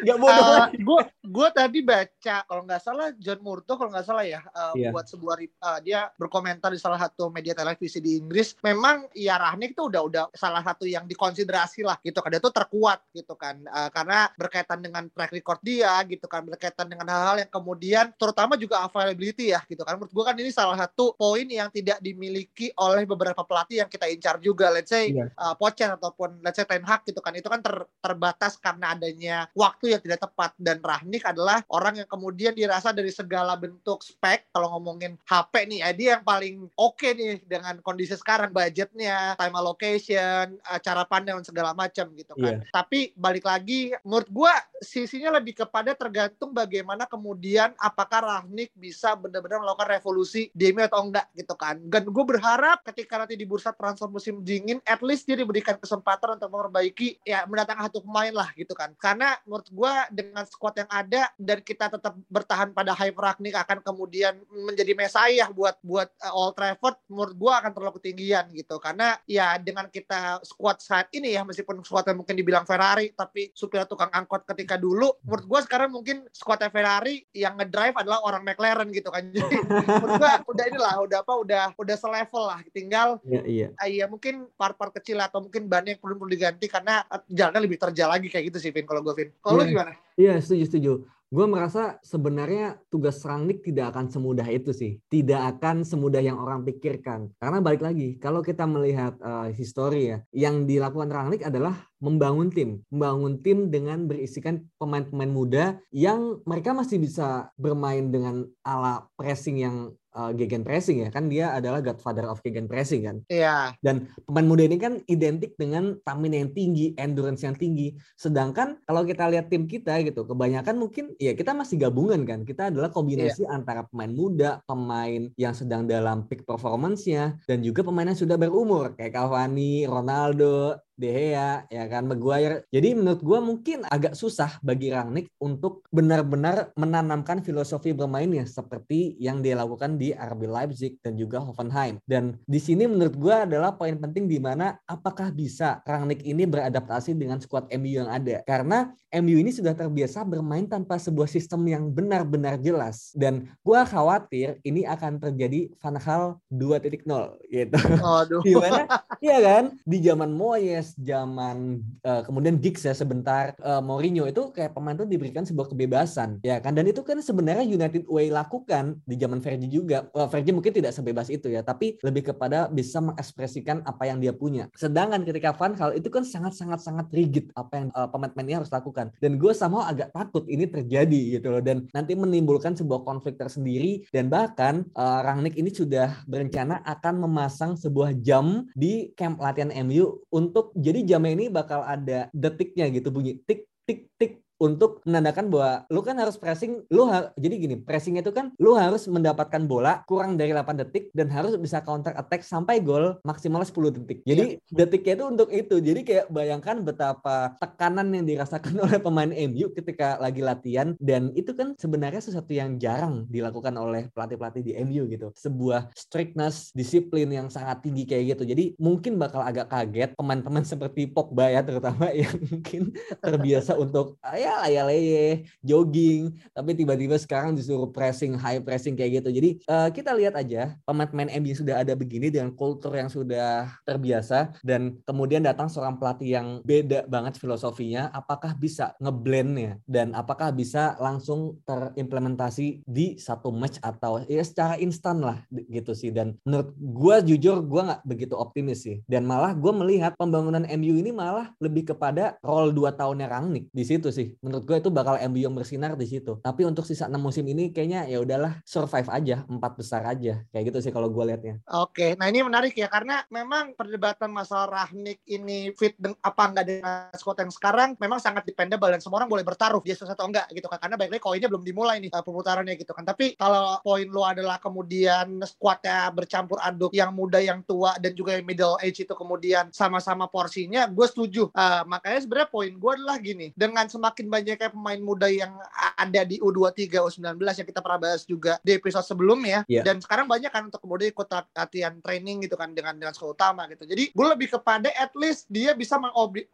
Gak 0.06 0.18
bodoh 0.18 0.48
lagi. 0.56 0.78
gue 0.80 1.02
gue 1.26 1.48
tadi 1.52 1.80
baca 2.00 2.36
kalau 2.48 2.62
nggak 2.64 2.82
salah 2.82 3.08
John 3.20 3.40
Murto 3.44 3.76
kalau 3.76 3.92
nggak 3.92 4.08
salah 4.08 4.24
ya 4.24 4.40
uh, 4.56 4.72
Iya. 4.72 4.94
buat 4.94 5.06
sebuah 5.06 5.36
uh, 5.60 5.80
dia 5.84 6.08
berkomentar 6.16 6.72
di 6.72 6.80
salah 6.80 6.96
satu 6.96 7.28
media 7.28 7.52
televisi 7.52 8.00
di 8.00 8.16
Inggris. 8.16 8.56
Memang 8.64 9.10
ya 9.12 9.36
Rahnik 9.36 9.76
itu 9.76 9.90
udah 9.90 10.02
udah 10.06 10.24
salah 10.32 10.62
satu 10.62 10.86
yang 10.86 11.04
dikonsiderasi 11.04 11.84
lah 11.84 11.98
gitu 12.00 12.22
kan. 12.22 12.30
Dia 12.32 12.40
tuh 12.40 12.54
terkuat 12.54 13.04
gitu 13.12 13.34
kan. 13.36 13.60
Uh, 13.66 13.90
karena 13.92 14.30
berkaitan 14.38 14.80
dengan 14.80 15.10
track 15.10 15.32
record 15.34 15.60
dia 15.60 16.00
gitu 16.06 16.30
kan. 16.30 16.46
Berkaitan 16.46 16.86
dengan 16.88 17.10
hal-hal 17.10 17.42
yang 17.44 17.52
kemudian 17.52 18.06
terutama 18.16 18.56
juga 18.56 18.86
availability 18.86 19.52
ya 19.52 19.60
gitu 19.66 19.82
kan. 19.82 19.98
Menurut 19.98 20.14
gue 20.14 20.24
kan 20.24 20.36
ini 20.38 20.52
salah 20.54 20.78
satu 20.78 21.18
poin 21.18 21.48
yang 21.50 21.74
tidak 21.74 21.98
dimiliki 22.00 22.70
oleh 22.78 23.04
beberapa 23.04 23.42
pelatih 23.42 23.82
yang 23.84 23.90
kita 23.90 24.06
incar 24.08 24.38
juga. 24.40 24.70
Let's 24.70 24.92
say 24.94 25.10
Iya. 25.10 25.34
uh, 25.34 25.56
Pochen 25.58 25.90
ataupun 25.98 26.40
let's 26.46 26.56
say 26.56 26.68
Ten 26.70 26.86
Hag 26.86 27.02
gitu 27.04 27.20
kan. 27.20 27.34
Itu 27.34 27.50
kan 27.50 27.60
ter- 27.66 27.90
terbatas 28.00 28.56
karena 28.62 28.94
adanya 28.94 29.50
waktu 29.58 29.98
yang 29.98 30.02
tidak 30.04 30.22
tepat. 30.22 30.54
Dan 30.60 30.84
Rahnik 30.84 31.24
adalah 31.26 31.64
orang 31.72 31.79
yang 31.84 32.10
kemudian 32.10 32.54
dirasa 32.54 32.92
dari 32.92 33.10
segala 33.14 33.56
bentuk 33.56 34.04
spek 34.04 34.52
kalau 34.52 34.76
ngomongin 34.78 35.16
HP 35.24 35.54
nih 35.70 35.80
eh, 35.86 35.94
dia 35.96 36.10
yang 36.18 36.26
paling 36.26 36.68
oke 36.76 37.08
nih 37.16 37.40
dengan 37.46 37.80
kondisi 37.80 38.16
sekarang 38.16 38.52
budgetnya 38.52 39.36
time 39.40 39.56
allocation 39.56 40.60
uh, 40.68 40.80
cara 40.80 41.04
pandang 41.08 41.40
dan 41.40 41.48
segala 41.48 41.72
macam 41.72 42.12
gitu 42.16 42.34
kan. 42.36 42.64
Tapi 42.70 43.14
balik 43.16 43.46
lagi 43.48 43.94
menurut 44.04 44.30
gua 44.30 44.54
sisinya 44.80 45.36
lebih 45.38 45.60
kepada 45.64 45.96
tergantung 45.96 46.56
bagaimana 46.56 47.06
kemudian 47.06 47.76
apakah 47.80 48.20
Rahnik 48.24 48.72
bisa 48.76 49.16
benar-benar 49.16 49.64
melakukan 49.64 49.90
revolusi 50.00 50.52
di 50.56 50.72
MU 50.72 50.84
atau 50.84 51.04
enggak 51.08 51.28
gitu 51.36 51.56
kan. 51.56 51.80
Dan 51.88 52.08
gue 52.10 52.26
berharap 52.26 52.84
ketika 52.88 53.20
nanti 53.20 53.36
di 53.36 53.44
bursa 53.44 53.76
transfer 53.76 54.08
musim 54.08 54.42
dingin 54.44 54.80
at 54.88 55.04
least 55.04 55.28
dia 55.28 55.36
diberikan 55.36 55.76
kesempatan 55.78 56.40
untuk 56.40 56.50
memperbaiki 56.52 57.24
ya 57.24 57.44
mendatangkan 57.46 57.92
satu 57.92 58.04
pemain 58.04 58.34
lah 58.34 58.50
gitu 58.56 58.72
kan. 58.74 58.92
Karena 58.98 59.36
menurut 59.44 59.68
gua 59.72 60.08
dengan 60.10 60.44
squad 60.48 60.76
yang 60.80 60.90
ada 60.90 61.32
dan 61.38 61.60
kita 61.70 61.86
tetap 61.94 62.18
bertahan 62.26 62.74
pada 62.74 62.98
hype 62.98 63.14
Ragnik 63.14 63.54
akan 63.54 63.86
kemudian 63.86 64.34
menjadi 64.50 64.98
mesayah 64.98 65.54
buat 65.54 65.78
buat 65.86 66.10
uh, 66.18 66.34
Old 66.34 66.58
Trafford 66.58 66.98
menurut 67.06 67.36
gua 67.38 67.62
akan 67.62 67.72
terlalu 67.78 68.02
ketinggian 68.02 68.50
gitu 68.58 68.82
karena 68.82 69.22
ya 69.30 69.62
dengan 69.62 69.86
kita 69.86 70.42
squad 70.42 70.82
saat 70.82 71.06
ini 71.14 71.38
ya 71.38 71.46
meskipun 71.46 71.86
squadnya 71.86 72.18
mungkin 72.18 72.34
dibilang 72.34 72.66
Ferrari 72.66 73.14
tapi 73.14 73.54
supir 73.54 73.86
tukang 73.86 74.10
angkot 74.10 74.50
ketika 74.50 74.82
dulu 74.82 75.14
menurut 75.22 75.46
gua 75.46 75.60
sekarang 75.62 75.94
mungkin 75.94 76.26
squadnya 76.34 76.74
Ferrari 76.74 77.22
yang 77.38 77.54
ngedrive 77.54 77.94
adalah 77.94 78.26
orang 78.26 78.42
McLaren 78.42 78.90
gitu 78.90 79.14
kan 79.14 79.30
jadi 79.38 79.62
menurut 79.70 80.18
gua 80.18 80.34
udah 80.50 80.66
inilah 80.66 80.94
udah 81.06 81.20
apa 81.22 81.34
udah 81.38 81.64
udah 81.78 81.96
selevel 81.96 82.44
lah 82.50 82.60
tinggal 82.74 83.22
Iya, 83.22 83.42
iya. 83.46 83.68
ah, 83.78 83.86
iya 83.86 84.10
mungkin 84.10 84.50
part-part 84.58 84.90
kecil 84.98 85.22
atau 85.22 85.44
mungkin 85.44 85.70
bannya 85.70 85.94
yang 85.94 86.02
perlu 86.02 86.18
perlu 86.18 86.34
diganti 86.34 86.66
karena 86.66 87.06
eh, 87.06 87.22
jalannya 87.30 87.62
lebih 87.62 87.78
terjal 87.78 88.10
lagi 88.10 88.26
kayak 88.26 88.50
gitu 88.50 88.58
sih 88.58 88.72
Vin 88.74 88.88
kalau 88.88 89.06
gue 89.06 89.14
Vin 89.14 89.30
kalau 89.44 89.62
Iya. 89.62 89.70
gimana 89.70 89.94
Iya, 90.16 90.34
setuju, 90.44 90.64
setuju. 90.68 90.92
Gue 91.30 91.46
merasa 91.46 92.02
sebenarnya 92.02 92.82
tugas 92.90 93.22
Rangnick 93.22 93.62
tidak 93.62 93.94
akan 93.94 94.10
semudah 94.10 94.50
itu 94.50 94.74
sih. 94.74 94.98
Tidak 95.10 95.38
akan 95.58 95.86
semudah 95.86 96.26
yang 96.26 96.42
orang 96.42 96.66
pikirkan. 96.66 97.30
Karena 97.38 97.62
balik 97.62 97.86
lagi, 97.86 98.18
kalau 98.18 98.42
kita 98.42 98.66
melihat 98.66 99.14
eh, 99.22 99.54
histori 99.54 100.10
ya, 100.10 100.18
yang 100.34 100.66
dilakukan 100.66 101.10
Rangnick 101.10 101.46
adalah 101.46 101.89
membangun 102.00 102.50
tim. 102.50 102.82
Membangun 102.90 103.44
tim 103.44 103.68
dengan 103.68 104.08
berisikan 104.08 104.64
pemain-pemain 104.80 105.32
muda 105.32 105.66
yang 105.92 106.40
mereka 106.48 106.72
masih 106.72 106.98
bisa 107.00 107.52
bermain 107.60 108.08
dengan 108.10 108.48
ala 108.64 109.06
pressing 109.20 109.60
yang 109.60 109.78
eh, 110.16 110.32
gegen 110.40 110.64
pressing 110.64 111.04
ya. 111.04 111.10
Kan 111.12 111.28
dia 111.28 111.52
adalah 111.52 111.84
godfather 111.84 112.26
of 112.32 112.40
gegen 112.40 112.72
pressing 112.72 113.04
kan. 113.04 113.18
iya 113.28 113.76
Dan 113.84 114.08
pemain 114.24 114.48
muda 114.48 114.64
ini 114.64 114.80
kan 114.80 115.04
identik 115.12 115.60
dengan 115.60 116.00
stamina 116.00 116.40
yang 116.40 116.56
tinggi, 116.56 116.96
endurance 116.96 117.44
yang 117.44 117.56
tinggi. 117.60 117.94
Sedangkan 118.16 118.80
kalau 118.88 119.04
kita 119.04 119.28
lihat 119.28 119.52
tim 119.52 119.68
kita 119.68 120.00
gitu, 120.08 120.24
kebanyakan 120.24 120.80
mungkin 120.80 121.14
ya 121.20 121.36
kita 121.36 121.52
masih 121.52 121.84
gabungan 121.84 122.24
kan. 122.24 122.48
Kita 122.48 122.72
adalah 122.72 122.90
kombinasi 122.90 123.44
antara 123.44 123.84
pemain 123.92 124.12
muda, 124.12 124.64
pemain 124.64 125.28
yang 125.36 125.52
sedang 125.52 125.84
dalam 125.84 126.26
peak 126.32 126.48
performance-nya, 126.48 127.44
dan 127.44 127.60
juga 127.60 127.84
pemain 127.84 128.08
yang 128.08 128.18
sudah 128.18 128.40
berumur 128.40 128.96
kayak 128.96 129.20
Cavani, 129.20 129.84
Ronaldo, 129.84 130.80
De 131.00 131.08
Gea, 131.08 131.64
ya 131.72 131.84
kan, 131.88 132.04
Maguire. 132.04 132.68
Jadi 132.68 132.92
menurut 132.92 133.24
gua 133.24 133.40
mungkin 133.40 133.88
agak 133.88 134.20
susah 134.20 134.60
bagi 134.60 134.92
Rangnick 134.92 135.32
untuk 135.40 135.88
benar-benar 135.96 136.76
menanamkan 136.76 137.40
filosofi 137.40 137.96
bermainnya 137.96 138.44
seperti 138.44 139.16
yang 139.16 139.40
dia 139.40 139.56
lakukan 139.56 139.96
di 139.96 140.12
RB 140.12 140.52
Leipzig 140.52 141.00
dan 141.00 141.16
juga 141.16 141.40
Hoffenheim. 141.40 142.04
Dan 142.04 142.36
di 142.44 142.60
sini 142.60 142.84
menurut 142.84 143.16
gua 143.16 143.48
adalah 143.48 143.80
poin 143.80 143.96
penting 143.96 144.28
di 144.28 144.44
mana 144.44 144.76
apakah 144.84 145.32
bisa 145.32 145.80
Rangnick 145.88 146.28
ini 146.28 146.44
beradaptasi 146.44 147.16
dengan 147.16 147.40
skuad 147.40 147.72
MU 147.72 148.04
yang 148.04 148.12
ada. 148.12 148.44
Karena 148.44 148.92
MU 149.24 149.40
ini 149.40 149.56
sudah 149.56 149.72
terbiasa 149.72 150.28
bermain 150.28 150.68
tanpa 150.68 151.00
sebuah 151.00 151.32
sistem 151.32 151.64
yang 151.64 151.88
benar-benar 151.96 152.60
jelas. 152.60 153.16
Dan 153.16 153.48
gua 153.64 153.88
khawatir 153.88 154.60
ini 154.68 154.84
akan 154.84 155.16
terjadi 155.24 155.72
Van 155.80 155.96
Gaal 155.96 156.36
2.0 156.52 157.08
gitu. 157.48 157.78
aduh 158.04 158.44
Gimana? 158.44 158.84
Iya 159.20 159.38
kan? 159.44 159.64
Di 159.84 160.00
zaman 160.00 160.32
Moyes, 160.32 160.96
zaman 160.96 161.84
eh, 162.08 162.22
kemudian 162.24 162.56
Giggs 162.56 162.88
ya 162.88 162.96
sebentar 162.96 163.52
eh, 163.52 163.82
Mourinho 163.84 164.24
itu 164.24 164.56
kayak 164.56 164.72
pemain 164.72 164.96
tuh 164.96 165.04
diberikan 165.04 165.44
sebuah 165.44 165.68
kebebasan, 165.76 166.40
ya 166.40 166.64
kan? 166.64 166.72
Dan 166.72 166.88
itu 166.88 167.04
kan 167.04 167.20
sebenarnya 167.20 167.68
United 167.68 168.08
Way 168.08 168.32
lakukan 168.32 169.04
di 169.04 169.20
zaman 169.20 169.44
Fergie 169.44 169.68
juga. 169.68 170.08
Wah, 170.16 170.32
Fergie 170.32 170.56
mungkin 170.56 170.72
tidak 170.72 170.96
sebebas 170.96 171.28
itu 171.28 171.52
ya, 171.52 171.60
tapi 171.60 172.00
lebih 172.00 172.32
kepada 172.32 172.72
bisa 172.72 173.04
mengekspresikan 173.04 173.84
apa 173.84 174.08
yang 174.08 174.24
dia 174.24 174.32
punya. 174.32 174.72
Sedangkan 174.72 175.28
ketika 175.28 175.52
Van 175.52 175.76
Gaal 175.76 176.00
itu 176.00 176.08
kan 176.08 176.24
sangat-sangat 176.24 176.80
sangat 176.80 177.12
rigid 177.12 177.52
apa 177.60 177.74
yang 177.76 177.88
eh, 177.92 178.08
pemain-pemainnya 178.08 178.64
harus 178.64 178.72
lakukan. 178.72 179.12
Dan 179.20 179.36
gue 179.36 179.52
sama 179.52 179.84
agak 179.92 180.16
takut 180.16 180.48
ini 180.48 180.64
terjadi 180.64 181.40
gitu 181.40 181.52
loh 181.52 181.60
dan 181.60 181.92
nanti 181.92 182.16
menimbulkan 182.16 182.72
sebuah 182.72 183.04
konflik 183.04 183.36
tersendiri 183.36 184.08
dan 184.16 184.32
bahkan 184.32 184.88
eh, 184.88 185.20
Rangnick 185.28 185.60
ini 185.60 185.76
sudah 185.76 186.24
berencana 186.24 186.80
akan 186.88 187.28
memasang 187.28 187.76
sebuah 187.76 188.16
jam 188.24 188.64
di 188.72 189.09
camp 189.16 189.40
latihan 189.40 189.72
MU 189.86 190.22
untuk 190.34 190.74
jadi 190.78 191.06
jamnya 191.06 191.34
ini 191.38 191.46
bakal 191.48 191.86
ada 191.86 192.28
detiknya 192.36 192.90
gitu 192.92 193.10
bunyi 193.14 193.40
tik 193.46 193.66
tik 193.86 194.10
tik 194.20 194.42
untuk 194.60 195.00
menandakan 195.08 195.48
bahwa 195.48 195.88
lu 195.88 196.04
kan 196.04 196.20
harus 196.20 196.36
pressing, 196.36 196.84
lu 196.92 197.08
har- 197.08 197.32
jadi 197.40 197.56
gini, 197.56 197.76
pressing 197.80 198.20
itu 198.20 198.30
kan 198.36 198.52
lu 198.60 198.76
harus 198.76 199.08
mendapatkan 199.08 199.64
bola 199.64 200.04
kurang 200.06 200.36
dari 200.36 200.52
8 200.52 200.84
detik 200.84 201.10
dan 201.16 201.32
harus 201.32 201.56
bisa 201.56 201.80
counter 201.80 202.12
attack 202.20 202.44
sampai 202.44 202.84
gol 202.84 203.18
maksimal 203.24 203.64
10 203.64 203.96
detik. 203.96 204.20
Jadi 204.28 204.60
detiknya 204.68 205.24
itu 205.24 205.26
untuk 205.26 205.50
itu. 205.50 205.76
Jadi 205.80 206.02
kayak 206.04 206.26
bayangkan 206.28 206.84
betapa 206.84 207.56
tekanan 207.58 208.12
yang 208.12 208.28
dirasakan 208.28 208.76
oleh 208.86 209.00
pemain 209.00 209.32
MU 209.32 209.72
ketika 209.72 210.20
lagi 210.20 210.44
latihan 210.44 210.94
dan 211.00 211.32
itu 211.34 211.56
kan 211.56 211.74
sebenarnya 211.80 212.20
sesuatu 212.20 212.52
yang 212.52 212.76
jarang 212.76 213.24
dilakukan 213.32 213.72
oleh 213.80 214.12
pelatih-pelatih 214.12 214.62
di 214.62 214.74
MU 214.84 215.08
gitu. 215.08 215.32
Sebuah 215.40 215.96
strictness, 215.96 216.76
disiplin 216.76 217.32
yang 217.32 217.48
sangat 217.48 217.80
tinggi 217.80 218.04
kayak 218.04 218.36
gitu. 218.36 218.44
Jadi 218.44 218.76
mungkin 218.76 219.16
bakal 219.16 219.40
agak 219.40 219.72
kaget 219.72 220.12
pemain-pemain 220.20 220.68
seperti 220.76 221.08
Pogba 221.08 221.48
ya 221.48 221.64
terutama 221.64 222.12
yang 222.22 222.36
mungkin 222.52 222.92
terbiasa 223.24 223.80
untuk 223.80 224.20
ah, 224.20 224.49
ya 224.50 224.56
layar-layar, 224.66 225.46
jogging, 225.62 226.34
tapi 226.52 226.74
tiba-tiba 226.74 227.16
sekarang 227.22 227.54
disuruh 227.54 227.90
pressing, 227.94 228.34
high 228.34 228.58
pressing 228.58 228.98
kayak 228.98 229.22
gitu. 229.22 229.30
Jadi 229.30 229.50
eh, 229.62 229.90
kita 229.94 230.18
lihat 230.18 230.34
aja 230.34 230.74
pemain-pemain 230.90 231.30
MU 231.38 231.54
sudah 231.54 231.86
ada 231.86 231.94
begini 231.94 232.34
dengan 232.34 232.50
kultur 232.58 232.98
yang 232.98 233.08
sudah 233.08 233.70
terbiasa 233.86 234.58
dan 234.66 234.98
kemudian 235.06 235.46
datang 235.46 235.70
seorang 235.70 236.02
pelatih 236.02 236.42
yang 236.42 236.48
beda 236.66 237.06
banget 237.06 237.38
filosofinya, 237.38 238.10
apakah 238.10 238.58
bisa 238.58 238.98
ngeblendnya 238.98 239.78
dan 239.86 240.18
apakah 240.18 240.50
bisa 240.50 240.98
langsung 240.98 241.62
terimplementasi 241.70 242.82
di 242.84 243.22
satu 243.22 243.54
match 243.54 243.78
atau 243.86 244.26
ya 244.26 244.42
secara 244.42 244.80
instan 244.82 245.22
lah 245.22 245.46
gitu 245.52 245.94
sih. 245.94 246.10
Dan 246.10 246.40
menurut 246.42 246.74
gue 246.74 247.16
jujur 247.36 247.62
gue 247.62 247.82
nggak 247.86 248.02
begitu 248.08 248.34
optimis 248.34 248.88
sih. 248.88 248.98
Dan 249.06 249.30
malah 249.30 249.54
gue 249.54 249.74
melihat 249.76 250.16
pembangunan 250.18 250.66
MU 250.66 250.98
ini 250.98 251.12
malah 251.14 251.52
lebih 251.62 251.94
kepada 251.94 252.40
role 252.42 252.74
2 252.74 252.96
tahunnya 252.96 253.28
Rangnick 253.30 253.70
di 253.70 253.84
situ 253.84 254.10
sih. 254.10 254.39
Menurut 254.40 254.64
gue 254.64 254.78
itu 254.80 254.90
bakal 254.90 255.20
MU 255.30 255.40
yang 255.44 255.56
bersinar 255.56 256.00
di 256.00 256.08
situ. 256.08 256.40
Tapi 256.40 256.64
untuk 256.64 256.88
sisa 256.88 257.12
enam 257.12 257.20
musim 257.24 257.44
ini 257.48 257.72
kayaknya 257.76 258.08
ya 258.08 258.24
udahlah 258.24 258.64
survive 258.64 259.10
aja, 259.12 259.44
empat 259.48 259.76
besar 259.76 260.08
aja. 260.08 260.44
Kayak 260.52 260.64
gitu 260.72 260.80
sih 260.90 260.92
kalau 260.96 261.12
gue 261.12 261.24
liatnya. 261.28 261.60
Oke, 261.68 262.16
nah 262.16 262.32
ini 262.32 262.44
menarik 262.44 262.76
ya 262.76 262.88
karena 262.88 263.24
memang 263.28 263.76
perdebatan 263.76 264.32
masalah 264.32 264.68
Rahnik 264.70 265.20
ini 265.28 265.76
fit 265.76 265.96
apa 266.24 266.44
enggak 266.48 266.66
dengan 266.68 267.12
squad 267.16 267.44
yang 267.44 267.52
sekarang 267.52 268.00
memang 268.00 268.20
sangat 268.24 268.48
dependable 268.48 268.88
dan 268.88 269.04
semua 269.04 269.24
orang 269.24 269.32
boleh 269.32 269.44
bertaruh 269.44 269.84
dia 269.84 269.96
sukses 269.98 270.16
atau 270.16 270.32
enggak 270.32 270.48
gitu 270.56 270.72
kan. 270.72 270.80
Karena 270.80 270.96
baik 270.96 271.20
lagi 271.20 271.24
koinnya 271.24 271.50
belum 271.52 271.64
dimulai 271.68 272.00
nih 272.00 272.12
uh, 272.16 272.24
pemutarannya 272.24 272.80
gitu 272.80 272.96
kan. 272.96 273.04
Tapi 273.04 273.36
kalau 273.36 273.80
poin 273.84 274.08
lu 274.08 274.24
adalah 274.24 274.58
kemudian 274.58 275.44
squadnya 275.44 276.08
bercampur 276.16 276.58
aduk 276.64 276.96
yang 276.96 277.12
muda 277.12 277.44
yang 277.44 277.60
tua 277.68 277.98
dan 278.00 278.16
juga 278.16 278.40
yang 278.40 278.48
middle 278.48 278.80
age 278.80 279.04
itu 279.04 279.14
kemudian 279.18 279.68
sama-sama 279.76 280.30
porsinya, 280.32 280.88
gue 280.88 281.08
setuju. 281.10 281.52
Uh, 281.52 281.84
makanya 281.90 282.24
sebenarnya 282.24 282.50
poin 282.50 282.72
gue 282.72 282.92
adalah 282.96 283.18
gini, 283.20 283.52
dengan 283.58 283.90
semakin 283.90 284.29
banyaknya 284.30 284.70
pemain 284.70 285.02
muda 285.02 285.28
yang 285.28 285.58
ada 286.00 286.22
di 286.24 286.40
U23, 286.40 286.88
U19 286.88 287.36
yang 287.42 287.68
kita 287.68 287.84
pernah 287.84 288.00
bahas 288.00 288.24
juga 288.24 288.62
di 288.64 288.78
episode 288.78 289.04
sebelumnya, 289.04 289.68
yeah. 289.68 289.84
dan 289.84 290.00
sekarang 290.00 290.30
banyak 290.30 290.48
kan 290.48 290.70
untuk 290.72 290.80
kemudian 290.80 291.12
ikut 291.12 291.28
latihan 291.30 291.94
training 292.00 292.46
gitu 292.48 292.56
kan 292.56 292.72
dengan 292.72 292.96
dengan 292.96 293.12
sekolah 293.12 293.34
utama 293.36 293.68
gitu. 293.68 293.84
Jadi 293.84 294.14
gue 294.14 294.28
lebih 294.30 294.48
kepada 294.54 294.88
at 294.96 295.12
least 295.18 295.50
dia 295.52 295.76
bisa 295.76 296.00
mengorbit 296.00 296.48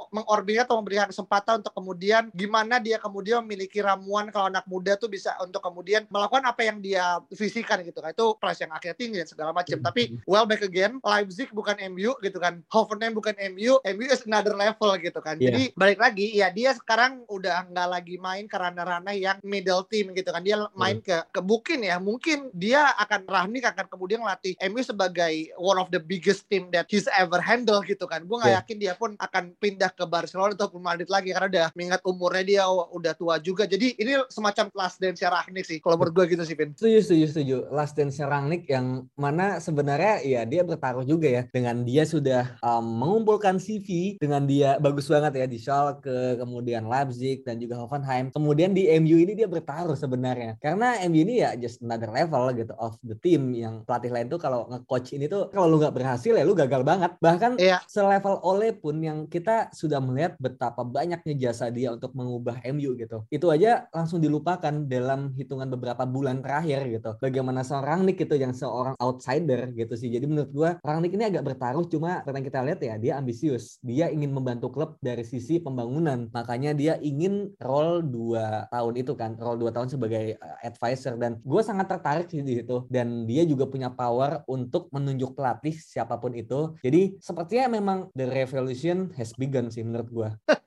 atau 0.65 0.81
memberikan 0.81 1.11
kesempatan 1.11 1.61
untuk 1.61 1.73
kemudian 1.75 2.31
gimana 2.33 2.79
dia 2.81 2.97
kemudian 2.97 3.43
memiliki 3.45 3.83
ramuan 3.83 4.31
kalau 4.31 4.49
anak 4.49 4.65
muda 4.65 4.95
tuh 4.95 5.11
bisa 5.11 5.35
untuk 5.43 5.61
kemudian 5.61 6.07
melakukan 6.09 6.47
apa 6.47 6.61
yang 6.65 6.79
dia 6.79 7.19
visikan 7.29 7.83
gitu 7.83 7.99
kan. 8.01 8.15
Itu 8.15 8.39
price 8.39 8.63
yang 8.63 8.73
akhirnya 8.73 8.97
tinggi 8.97 9.17
dan 9.21 9.29
segala 9.29 9.51
macam. 9.51 9.77
Tapi 9.81 10.01
mm-hmm. 10.09 10.29
well 10.29 10.47
back 10.47 10.63
again, 10.63 10.97
Leipzig 11.03 11.51
bukan 11.51 11.77
MU 11.91 12.15
gitu 12.23 12.37
kan. 12.39 12.63
Hoffenheim 12.71 13.13
bukan 13.13 13.35
MU, 13.53 13.77
MU 13.83 14.05
is 14.09 14.23
another 14.25 14.55
level 14.55 14.95
gitu 14.97 15.19
kan. 15.19 15.37
Yeah. 15.37 15.51
Jadi 15.51 15.63
balik 15.75 15.99
lagi 15.99 16.27
ya 16.33 16.49
dia 16.49 16.73
sekarang 16.73 17.25
udah 17.27 17.64
nggak 17.69 17.89
lagi 17.89 18.15
main 18.17 18.45
ke 18.45 18.55
ranah-ranah 18.57 19.15
yang 19.15 19.37
middle 19.41 19.83
team 19.87 20.11
gitu 20.13 20.29
kan. 20.29 20.41
Dia 20.41 20.65
main 20.73 20.99
ke 21.01 21.25
ke 21.29 21.41
mungkin 21.41 21.85
ya, 21.85 21.97
mungkin 22.01 22.49
dia 22.53 22.93
akan 23.01 23.25
Rahnik 23.25 23.65
akan 23.65 23.85
kemudian 23.89 24.21
latih 24.21 24.53
MU 24.69 24.81
sebagai 24.81 25.53
one 25.57 25.79
of 25.79 25.89
the 25.89 26.01
biggest 26.01 26.47
team 26.47 26.69
that 26.71 26.85
he's 26.89 27.09
ever 27.15 27.41
handle 27.41 27.81
gitu 27.83 28.05
kan. 28.05 28.23
Gue 28.25 28.37
nggak 28.41 28.51
yeah. 28.51 28.61
yakin 28.63 28.77
dia 28.77 28.93
pun 28.95 29.13
akan 29.17 29.57
pindah 29.57 29.91
ke 29.93 30.03
Barcelona 30.05 30.53
ataupun 30.53 30.81
Madrid 30.81 31.09
lagi 31.09 31.33
karena 31.33 31.47
udah 31.49 31.67
mengingat 31.73 32.01
umurnya 32.05 32.43
dia 32.45 32.63
udah 32.69 33.13
tua 33.17 33.35
juga. 33.41 33.65
Jadi 33.65 33.97
ini 33.97 34.19
semacam 34.29 34.69
last 34.73 34.97
dance 35.01 35.21
Rahnik 35.21 35.65
sih. 35.65 35.77
Kalau 35.81 35.97
menurut 35.97 36.13
gue 36.13 36.37
gitu 36.37 36.43
sih, 36.45 36.55
Vin. 36.55 36.73
Setuju, 36.77 36.99
setuju, 37.01 37.25
setuju. 37.31 37.57
Last 37.73 37.93
dance 37.97 38.19
Rahnik 38.21 38.69
yang 38.69 39.09
mana 39.17 39.57
sebenarnya 39.57 40.21
ya 40.23 40.41
dia 40.45 40.61
bertaruh 40.61 41.05
juga 41.05 41.27
ya 41.27 41.43
dengan 41.49 41.81
dia 41.83 42.03
sudah 42.05 42.57
um, 42.61 42.83
mengumpulkan 42.83 43.57
CV 43.57 44.17
dengan 44.21 44.45
dia 44.45 44.77
bagus 44.79 45.09
banget 45.09 45.41
ya 45.41 45.45
di 45.49 45.57
Schalke, 45.57 46.39
kemudian 46.39 46.85
Leipzig 46.85 47.41
dan 47.41 47.54
juga 47.59 47.81
Hoffenheim. 47.81 48.31
Kemudian 48.31 48.71
di 48.71 48.87
MU 49.01 49.17
ini 49.19 49.33
dia 49.35 49.49
bertaruh 49.49 49.97
sebenarnya. 49.97 50.55
Karena 50.61 50.99
MU 51.09 51.19
ini 51.21 51.43
ya 51.43 51.57
just 51.59 51.81
another 51.83 52.09
level 52.09 52.51
gitu 52.55 52.73
of 52.79 52.95
the 53.03 53.17
team 53.19 53.51
yang 53.51 53.83
pelatih 53.83 54.11
lain 54.13 54.27
tuh 54.31 54.39
kalau 54.39 54.69
nge-coach 54.71 55.15
ini 55.17 55.27
tuh 55.27 55.51
kalau 55.51 55.67
lu 55.67 55.77
nggak 55.81 55.95
berhasil 55.95 56.33
ya 56.33 56.43
lu 56.45 56.53
gagal 56.55 56.81
banget. 56.85 57.11
Bahkan 57.19 57.57
yeah. 57.59 57.81
selevel 57.89 58.39
Ole 58.45 58.71
pun 58.71 59.01
yang 59.01 59.27
kita 59.27 59.69
sudah 59.73 59.99
melihat 59.99 60.37
betapa 60.39 60.85
banyaknya 60.85 61.33
jasa 61.49 61.67
dia 61.73 61.91
untuk 61.91 62.15
mengubah 62.15 62.61
MU 62.71 62.95
gitu. 62.95 63.25
Itu 63.27 63.51
aja 63.51 63.89
langsung 63.91 64.23
dilupakan 64.23 64.85
dalam 64.87 65.33
hitungan 65.35 65.67
beberapa 65.67 66.07
bulan 66.07 66.39
terakhir 66.39 66.87
gitu. 66.87 67.17
Bagaimana 67.19 67.65
seorang 67.65 68.05
Nick 68.05 68.23
itu 68.23 68.35
yang 68.37 68.55
seorang 68.55 68.95
outsider 69.01 69.73
gitu 69.75 69.93
sih. 69.97 70.07
Jadi 70.13 70.25
menurut 70.29 70.51
gua 70.53 70.69
orang 70.85 71.03
Nick 71.03 71.15
ini 71.17 71.27
agak 71.27 71.43
bertaruh 71.53 71.85
cuma 71.89 72.21
yang 72.25 72.45
kita 72.45 72.59
lihat 72.67 72.79
ya 72.83 72.95
dia 72.99 73.13
ambisius. 73.19 73.79
Dia 73.79 74.11
ingin 74.11 74.35
membantu 74.35 74.71
klub 74.71 74.99
dari 74.99 75.23
sisi 75.23 75.57
pembangunan. 75.59 76.27
Makanya 76.31 76.75
dia 76.75 76.93
ingin 76.99 77.44
role 77.61 78.01
dua 78.01 78.65
tahun 78.73 78.93
itu 78.97 79.13
kan, 79.13 79.37
role 79.37 79.61
dua 79.61 79.71
tahun 79.75 79.93
sebagai 79.93 80.39
uh, 80.41 80.57
advisor 80.65 81.19
dan 81.21 81.37
gue 81.43 81.61
sangat 81.61 81.85
tertarik 81.91 82.27
sih 82.31 82.41
di 82.41 82.61
situ. 82.63 82.89
Dan 82.89 83.29
dia 83.29 83.45
juga 83.45 83.69
punya 83.69 83.93
power 83.93 84.41
untuk 84.49 84.89
menunjuk 84.89 85.37
pelatih 85.37 85.77
siapa 85.77 86.17
pun 86.17 86.33
itu. 86.33 86.73
Jadi 86.81 87.21
sepertinya 87.21 87.77
memang 87.77 87.97
the 88.17 88.25
revolution 88.25 89.13
has 89.13 89.31
begun 89.37 89.69
sih 89.69 89.85
menurut 89.85 90.09
gue. 90.09 90.29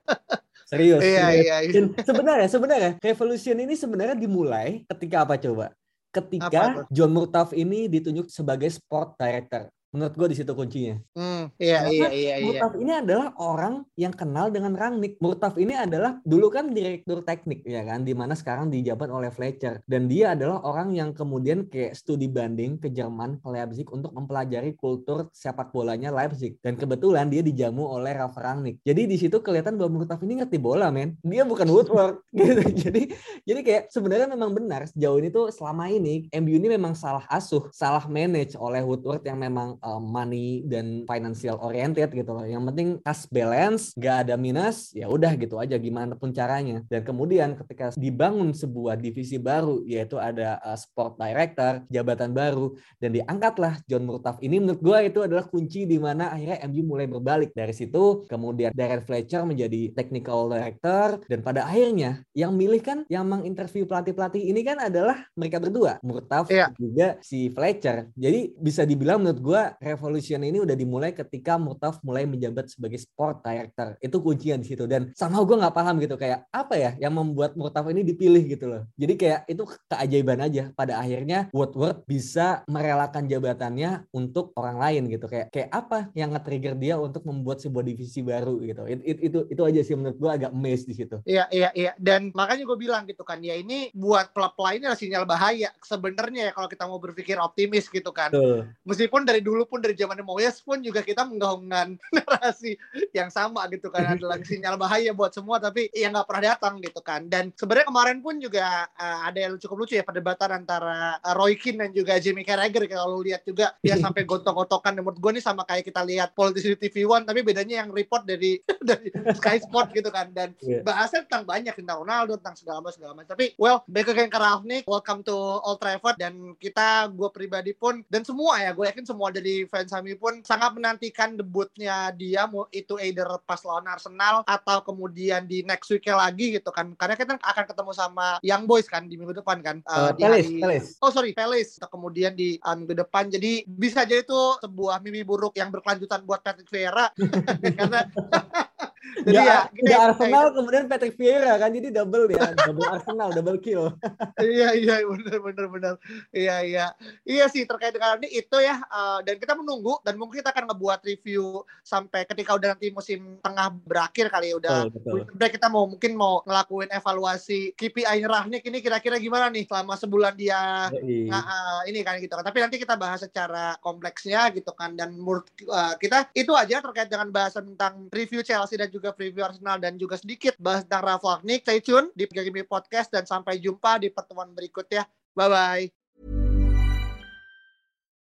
Serius. 0.69 1.01
Iya, 1.01 1.25
iya, 1.33 1.55
iya. 1.65 1.81
Sebenarnya, 2.05 2.45
sebenarnya 2.45 2.91
revolution 3.01 3.57
ini 3.57 3.73
sebenarnya 3.73 4.13
dimulai 4.13 4.85
ketika 4.85 5.25
apa 5.25 5.41
coba? 5.41 5.73
Ketika 6.13 6.85
John 6.93 7.13
Murtaugh 7.13 7.53
ini 7.57 7.89
ditunjuk 7.89 8.29
sebagai 8.29 8.69
sport 8.69 9.17
director. 9.17 9.69
Menurut 9.89 10.13
gue 10.13 10.27
di 10.29 10.37
situ 10.37 10.53
kuncinya. 10.53 11.01
Hmm, 11.17 11.49
iya, 11.57 11.89
iya, 11.89 12.09
iya, 12.13 12.35
iya. 12.37 12.45
Murtaf 12.45 12.77
ini 12.77 12.93
adalah 12.93 13.33
orang 13.41 13.81
yang 13.97 14.13
kenal 14.13 14.53
dengan 14.53 14.77
Rangnick. 14.77 15.17
Murtaf 15.17 15.57
ini 15.57 15.73
adalah 15.73 16.21
dulu 16.21 16.53
kan 16.53 16.69
direktur 16.69 17.25
teknik 17.25 17.65
ya 17.65 17.81
kan, 17.81 18.05
di 18.05 18.13
mana 18.13 18.37
sekarang 18.37 18.69
dijabat 18.69 19.09
oleh 19.09 19.33
Fletcher. 19.33 19.81
Dan 19.89 20.05
dia 20.05 20.37
adalah 20.37 20.61
orang 20.61 20.93
yang 20.93 21.09
kemudian 21.09 21.65
kayak 21.65 21.97
studi 21.97 22.29
banding 22.29 22.77
ke 22.77 22.93
Jerman, 22.93 23.41
ke 23.41 23.49
Leipzig 23.49 23.89
untuk 23.89 24.13
mempelajari 24.13 24.77
kultur 24.77 25.33
sepak 25.33 25.73
bolanya 25.73 26.13
Leipzig. 26.13 26.61
Dan 26.61 26.77
kebetulan 26.77 27.25
dia 27.33 27.41
dijamu 27.41 27.81
oleh 27.81 28.13
Ralf 28.13 28.37
Rangnick. 28.37 28.85
Jadi 28.85 29.09
di 29.09 29.17
situ 29.17 29.41
kelihatan 29.41 29.73
bahwa 29.73 30.05
Murtaf 30.05 30.21
ini 30.21 30.45
ngerti 30.45 30.61
bola, 30.61 30.93
men. 30.93 31.17
Dia 31.25 31.41
bukan 31.49 31.65
Woodward 31.65 32.21
gitu. 32.37 32.61
Jadi 32.77 33.09
jadi 33.41 33.59
kayak 33.65 33.83
sebenarnya 33.89 34.29
memang 34.29 34.53
benar 34.53 34.85
sejauh 34.85 35.17
ini 35.17 35.33
tuh 35.33 35.49
selama 35.49 35.89
ini 35.89 36.29
MU 36.29 36.61
ini 36.61 36.77
memang 36.77 36.93
salah 36.93 37.25
asuh, 37.25 37.65
salah 37.73 38.05
manage 38.05 38.53
oleh 38.53 38.85
Woodward 38.85 39.25
yang 39.25 39.41
memang 39.41 39.78
uh, 39.81 40.01
money 40.01 40.63
dan 40.67 41.03
financial 41.07 41.59
oriented 41.59 42.11
gitu 42.11 42.31
loh. 42.31 42.45
Yang 42.45 42.63
penting 42.73 42.89
cash 43.03 43.25
balance, 43.31 43.95
gak 43.95 44.27
ada 44.27 44.35
minus, 44.35 44.91
ya 44.95 45.07
udah 45.07 45.33
gitu 45.35 45.57
aja 45.57 45.75
gimana 45.79 46.15
pun 46.15 46.31
caranya. 46.31 46.83
Dan 46.87 47.03
kemudian 47.03 47.55
ketika 47.59 47.91
dibangun 47.95 48.51
sebuah 48.55 48.99
divisi 48.99 49.39
baru 49.39 49.81
yaitu 49.83 50.19
ada 50.19 50.59
uh, 50.63 50.77
sport 50.77 51.15
director, 51.17 51.83
jabatan 51.89 52.31
baru 52.31 52.75
dan 52.99 53.15
diangkatlah 53.15 53.81
John 53.87 54.05
Murtaugh. 54.05 54.39
Ini 54.39 54.61
menurut 54.61 54.81
gue 54.81 54.97
itu 55.07 55.19
adalah 55.23 55.45
kunci 55.47 55.87
di 55.87 55.97
mana 55.97 56.31
akhirnya 56.33 56.65
MU 56.69 56.95
mulai 56.95 57.07
berbalik 57.07 57.51
dari 57.55 57.73
situ. 57.73 58.27
Kemudian 58.29 58.71
Darren 58.75 59.03
Fletcher 59.03 59.43
menjadi 59.43 59.91
technical 59.95 60.51
director 60.51 61.21
dan 61.25 61.39
pada 61.41 61.65
akhirnya 61.65 62.23
yang 62.35 62.53
milih 62.53 62.81
kan 62.83 62.99
yang 63.07 63.25
menginterview 63.25 63.87
pelatih-pelatih 63.89 64.43
ini 64.49 64.61
kan 64.61 64.77
adalah 64.79 65.25
mereka 65.33 65.57
berdua, 65.57 65.97
Murtaugh 66.03 66.49
yeah. 66.51 66.69
juga 66.75 67.17
si 67.23 67.49
Fletcher. 67.49 68.11
Jadi 68.15 68.53
bisa 68.57 68.83
dibilang 68.83 69.21
menurut 69.21 69.41
gue 69.41 69.61
revolution 69.77 70.41
ini 70.41 70.57
udah 70.57 70.73
dimulai 70.73 71.13
ketika 71.13 71.61
Mutaf 71.61 72.01
mulai 72.01 72.25
menjabat 72.25 72.73
sebagai 72.73 72.97
sport 72.97 73.45
director. 73.45 73.93
Itu 74.01 74.23
kuncinya 74.25 74.57
di 74.57 74.67
situ 74.67 74.89
dan 74.89 75.13
sama 75.13 75.45
gue 75.45 75.55
nggak 75.59 75.75
paham 75.75 76.01
gitu 76.01 76.17
kayak 76.17 76.49
apa 76.49 76.75
ya 76.75 76.91
yang 76.97 77.13
membuat 77.13 77.53
Mutaf 77.53 77.85
ini 77.93 78.01
dipilih 78.01 78.43
gitu 78.47 78.65
loh. 78.69 78.81
Jadi 78.95 79.13
kayak 79.19 79.39
itu 79.51 79.63
keajaiban 79.91 80.39
aja 80.41 80.63
pada 80.73 81.01
akhirnya 81.01 81.51
Woodward 81.51 82.05
bisa 82.05 82.63
merelakan 82.69 83.25
jabatannya 83.27 84.09
untuk 84.15 84.55
orang 84.55 84.77
lain 84.79 85.03
gitu 85.11 85.25
kayak 85.25 85.51
kayak 85.51 85.69
apa 85.73 86.13
yang 86.15 86.31
nge-trigger 86.31 86.75
dia 86.77 86.95
untuk 86.95 87.25
membuat 87.27 87.59
sebuah 87.59 87.83
divisi 87.83 88.23
baru 88.23 88.61
gitu. 88.63 88.85
It, 88.87 88.99
it, 89.03 89.17
itu 89.19 89.39
itu 89.49 89.61
aja 89.65 89.81
sih 89.83 89.95
menurut 89.97 90.17
gue 90.17 90.29
agak 90.29 90.51
amazed 90.53 90.87
di 90.87 90.95
situ. 90.95 91.19
Iya 91.27 91.49
iya 91.51 91.69
iya 91.75 91.91
dan 91.99 92.31
makanya 92.31 92.63
gue 92.63 92.77
bilang 92.79 93.03
gitu 93.09 93.25
kan 93.27 93.41
ya 93.43 93.57
ini 93.57 93.91
buat 93.91 94.31
klub 94.31 94.55
lainnya 94.55 94.95
sinyal 94.95 95.27
bahaya 95.27 95.73
sebenarnya 95.83 96.49
ya 96.49 96.51
kalau 96.55 96.69
kita 96.71 96.83
mau 96.87 97.01
berpikir 97.01 97.35
optimis 97.41 97.89
gitu 97.89 98.13
kan. 98.13 98.31
Tuh. 98.31 98.63
Meskipun 98.85 99.25
dari 99.25 99.41
dulu 99.43 99.58
pun 99.65 99.81
dari 99.81 99.97
zaman 99.97 100.21
Moyes 100.21 100.61
pun 100.61 100.79
juga 100.79 101.01
kita 101.01 101.25
menggaungkan 101.25 101.97
narasi 102.15 102.77
yang 103.15 103.33
sama 103.33 103.65
gitu 103.73 103.89
kan. 103.89 104.05
Adalah 104.15 104.39
sinyal 104.45 104.77
bahaya 104.77 105.11
buat 105.11 105.33
semua 105.33 105.57
tapi 105.57 105.89
yang 105.91 106.13
nggak 106.13 106.27
pernah 106.29 106.43
datang 106.55 106.77
gitu 106.79 107.01
kan. 107.01 107.25
Dan 107.25 107.51
sebenarnya 107.57 107.87
kemarin 107.89 108.17
pun 108.21 108.37
juga 108.37 108.85
uh, 108.93 109.19
ada 109.25 109.39
yang 109.49 109.53
cukup 109.57 109.85
lucu 109.85 109.97
ya 109.97 110.05
perdebatan 110.05 110.63
antara 110.63 111.17
uh, 111.19 111.33
Roy 111.33 111.57
Keane 111.57 111.89
dan 111.89 111.91
juga 111.91 112.21
Jimmy 112.21 112.45
Carragher. 112.45 112.85
Kalau 112.85 113.19
lihat 113.25 113.41
juga 113.43 113.73
dia 113.81 113.97
sampai 114.03 114.23
gontok-gontokan 114.29 115.01
menurut 115.01 115.17
gue 115.17 115.31
nih 115.39 115.43
sama 115.43 115.65
kayak 115.65 115.89
kita 115.89 116.05
lihat 116.05 116.37
politisi 116.37 116.75
di 116.75 116.77
TV 116.77 117.09
One 117.09 117.25
tapi 117.25 117.41
bedanya 117.41 117.81
yang 117.81 117.89
report 117.89 118.29
dari 118.29 118.61
dari 118.89 119.09
Sky 119.33 119.57
Sport 119.65 119.97
gitu 119.97 120.13
kan. 120.13 120.29
Dan 120.29 120.53
yeah. 120.61 120.85
bahasnya 120.85 121.25
tentang 121.25 121.49
banyak 121.49 121.73
tentang 121.73 122.05
Ronaldo 122.05 122.37
tentang 122.37 122.53
segala 122.59 122.85
macam 122.85 122.97
segala 122.99 123.13
macam. 123.17 123.31
Tapi 123.33 123.55
well 123.57 123.81
back 123.89 124.07
again 124.11 124.29
ke 124.29 124.37
Ralf 124.37 124.61
welcome 124.85 125.21
to 125.25 125.33
Old 125.33 125.79
Trafford. 125.81 126.19
Dan 126.19 126.53
kita 126.59 127.09
gue 127.09 127.29
pribadi 127.33 127.71
pun 127.73 128.03
dan 128.11 128.21
semua 128.21 128.59
ya 128.61 128.75
gue 128.75 128.85
yakin 128.85 129.05
semua 129.07 129.31
dari 129.33 129.48
fans 129.67 129.91
kami 129.91 130.15
pun 130.15 130.41
sangat 130.45 130.77
menantikan 130.77 131.35
debutnya 131.35 132.13
dia 132.13 132.45
mau 132.45 132.69
itu 132.69 132.95
either 133.01 133.27
pas 133.43 133.59
lawan 133.65 133.89
Arsenal 133.89 134.45
atau 134.45 134.85
kemudian 134.85 135.45
di 135.49 135.65
next 135.65 135.89
week 135.89 136.07
lagi 136.09 136.55
gitu 136.55 136.69
kan. 136.69 136.93
Karena 136.95 137.15
kita 137.17 137.35
akan 137.39 137.65
ketemu 137.65 137.91
sama 137.91 138.27
Young 138.45 138.69
Boys 138.69 138.85
kan 138.85 139.09
di 139.09 139.17
minggu 139.17 139.41
depan 139.41 139.59
kan. 139.65 139.81
Uh, 139.89 140.09
uh, 140.09 140.11
di 140.13 140.21
Pelis, 140.23 140.47
hari... 140.47 140.61
Pelis. 140.61 140.85
oh 141.01 141.11
sorry 141.11 141.31
Pelis 141.33 141.81
kemudian 141.89 142.37
di 142.37 142.61
uh, 142.61 142.75
minggu 142.77 142.95
depan. 142.95 143.27
Jadi 143.27 143.65
bisa 143.65 144.05
jadi 144.05 144.21
itu 144.21 144.41
sebuah 144.61 145.01
mimpi 145.01 145.23
buruk 145.23 145.55
yang 145.57 145.73
berkelanjutan 145.73 146.21
buat 146.27 146.43
Patrick 146.45 146.69
Vieira. 146.69 147.09
Karena 147.79 148.05
Jadi 149.25 149.37
Ya, 149.39 149.43
ya, 149.45 149.59
udah 149.71 149.99
Arsenal 150.11 150.45
kemudian 150.51 150.85
Patrick 150.91 151.15
Vieira 151.15 151.55
kan 151.55 151.71
jadi 151.71 151.89
double 151.95 152.27
ya, 152.31 152.51
double 152.53 152.87
Arsenal, 152.91 153.29
double 153.31 153.59
kill. 153.63 153.95
iya 154.43 154.75
iya 154.75 154.95
benar 155.03 155.39
benar 155.39 155.67
benar 155.71 155.93
iya 156.35 156.55
iya 156.63 156.85
iya 157.23 157.45
sih 157.47 157.63
terkait 157.63 157.95
dengan 157.95 158.19
ini 158.19 158.43
itu 158.43 158.57
ya 158.59 158.79
eh, 158.79 159.19
dan 159.23 159.35
kita 159.39 159.55
menunggu 159.55 159.99
dan 160.03 160.19
mungkin 160.19 160.43
kita 160.43 160.51
akan 160.51 160.71
ngebuat 160.71 160.99
review 161.03 161.63
sampai 161.83 162.27
ketika 162.27 162.55
udah 162.55 162.75
nanti 162.75 162.91
musim 162.91 163.39
tengah 163.39 163.71
berakhir 163.83 164.27
kali 164.31 164.51
ya 164.51 164.55
udah 164.59 164.77
Betul, 164.91 165.25
betul. 165.27 165.49
kita 165.49 165.67
mau 165.71 165.87
mungkin 165.87 166.13
mau 166.15 166.43
ngelakuin 166.43 166.91
evaluasi 166.91 167.73
KPI 167.75 168.27
Rahnik 168.27 168.63
ini 168.67 168.79
kira-kira 168.83 169.15
gimana 169.17 169.47
nih 169.47 169.65
selama 169.65 169.95
sebulan 169.95 170.33
dia 170.35 170.91
Yoi. 170.91 171.29
Nah, 171.31 171.43
eh, 171.43 171.79
ini 171.93 171.99
kan 172.03 172.19
gitu 172.19 172.33
kan. 172.35 172.43
Tapi 172.43 172.59
nanti 172.59 172.75
kita 172.77 172.99
bahas 172.99 173.23
secara 173.23 173.79
kompleksnya 173.79 174.51
gitu 174.51 174.75
kan. 174.75 174.93
Dan 174.93 175.15
menurut 175.15 175.47
eh, 175.63 175.93
kita 175.97 176.29
itu 176.35 176.51
aja 176.53 176.83
terkait 176.83 177.07
dengan 177.07 177.31
bahasan 177.31 177.73
tentang 177.73 178.11
review 178.11 178.43
Chelsea 178.43 178.75
dan 178.75 178.91
juga 178.91 178.98
preview 179.15 179.47
Arsenal 179.47 179.79
dan 179.79 179.95
juga 179.95 180.19
sedikit 180.19 180.59
bahas 180.59 180.83
tentang 180.83 181.07
Ralf 181.07 181.23
Rangnick. 181.23 181.63
Stay 181.63 181.79
tune 181.79 182.11
di 182.11 182.27
Game 182.27 182.67
Podcast 182.67 183.09
dan 183.09 183.23
sampai 183.23 183.57
jumpa 183.57 184.03
di 184.03 184.11
pertemuan 184.11 184.51
berikutnya. 184.51 185.07
Bye 185.31 185.49
bye. 185.49 185.98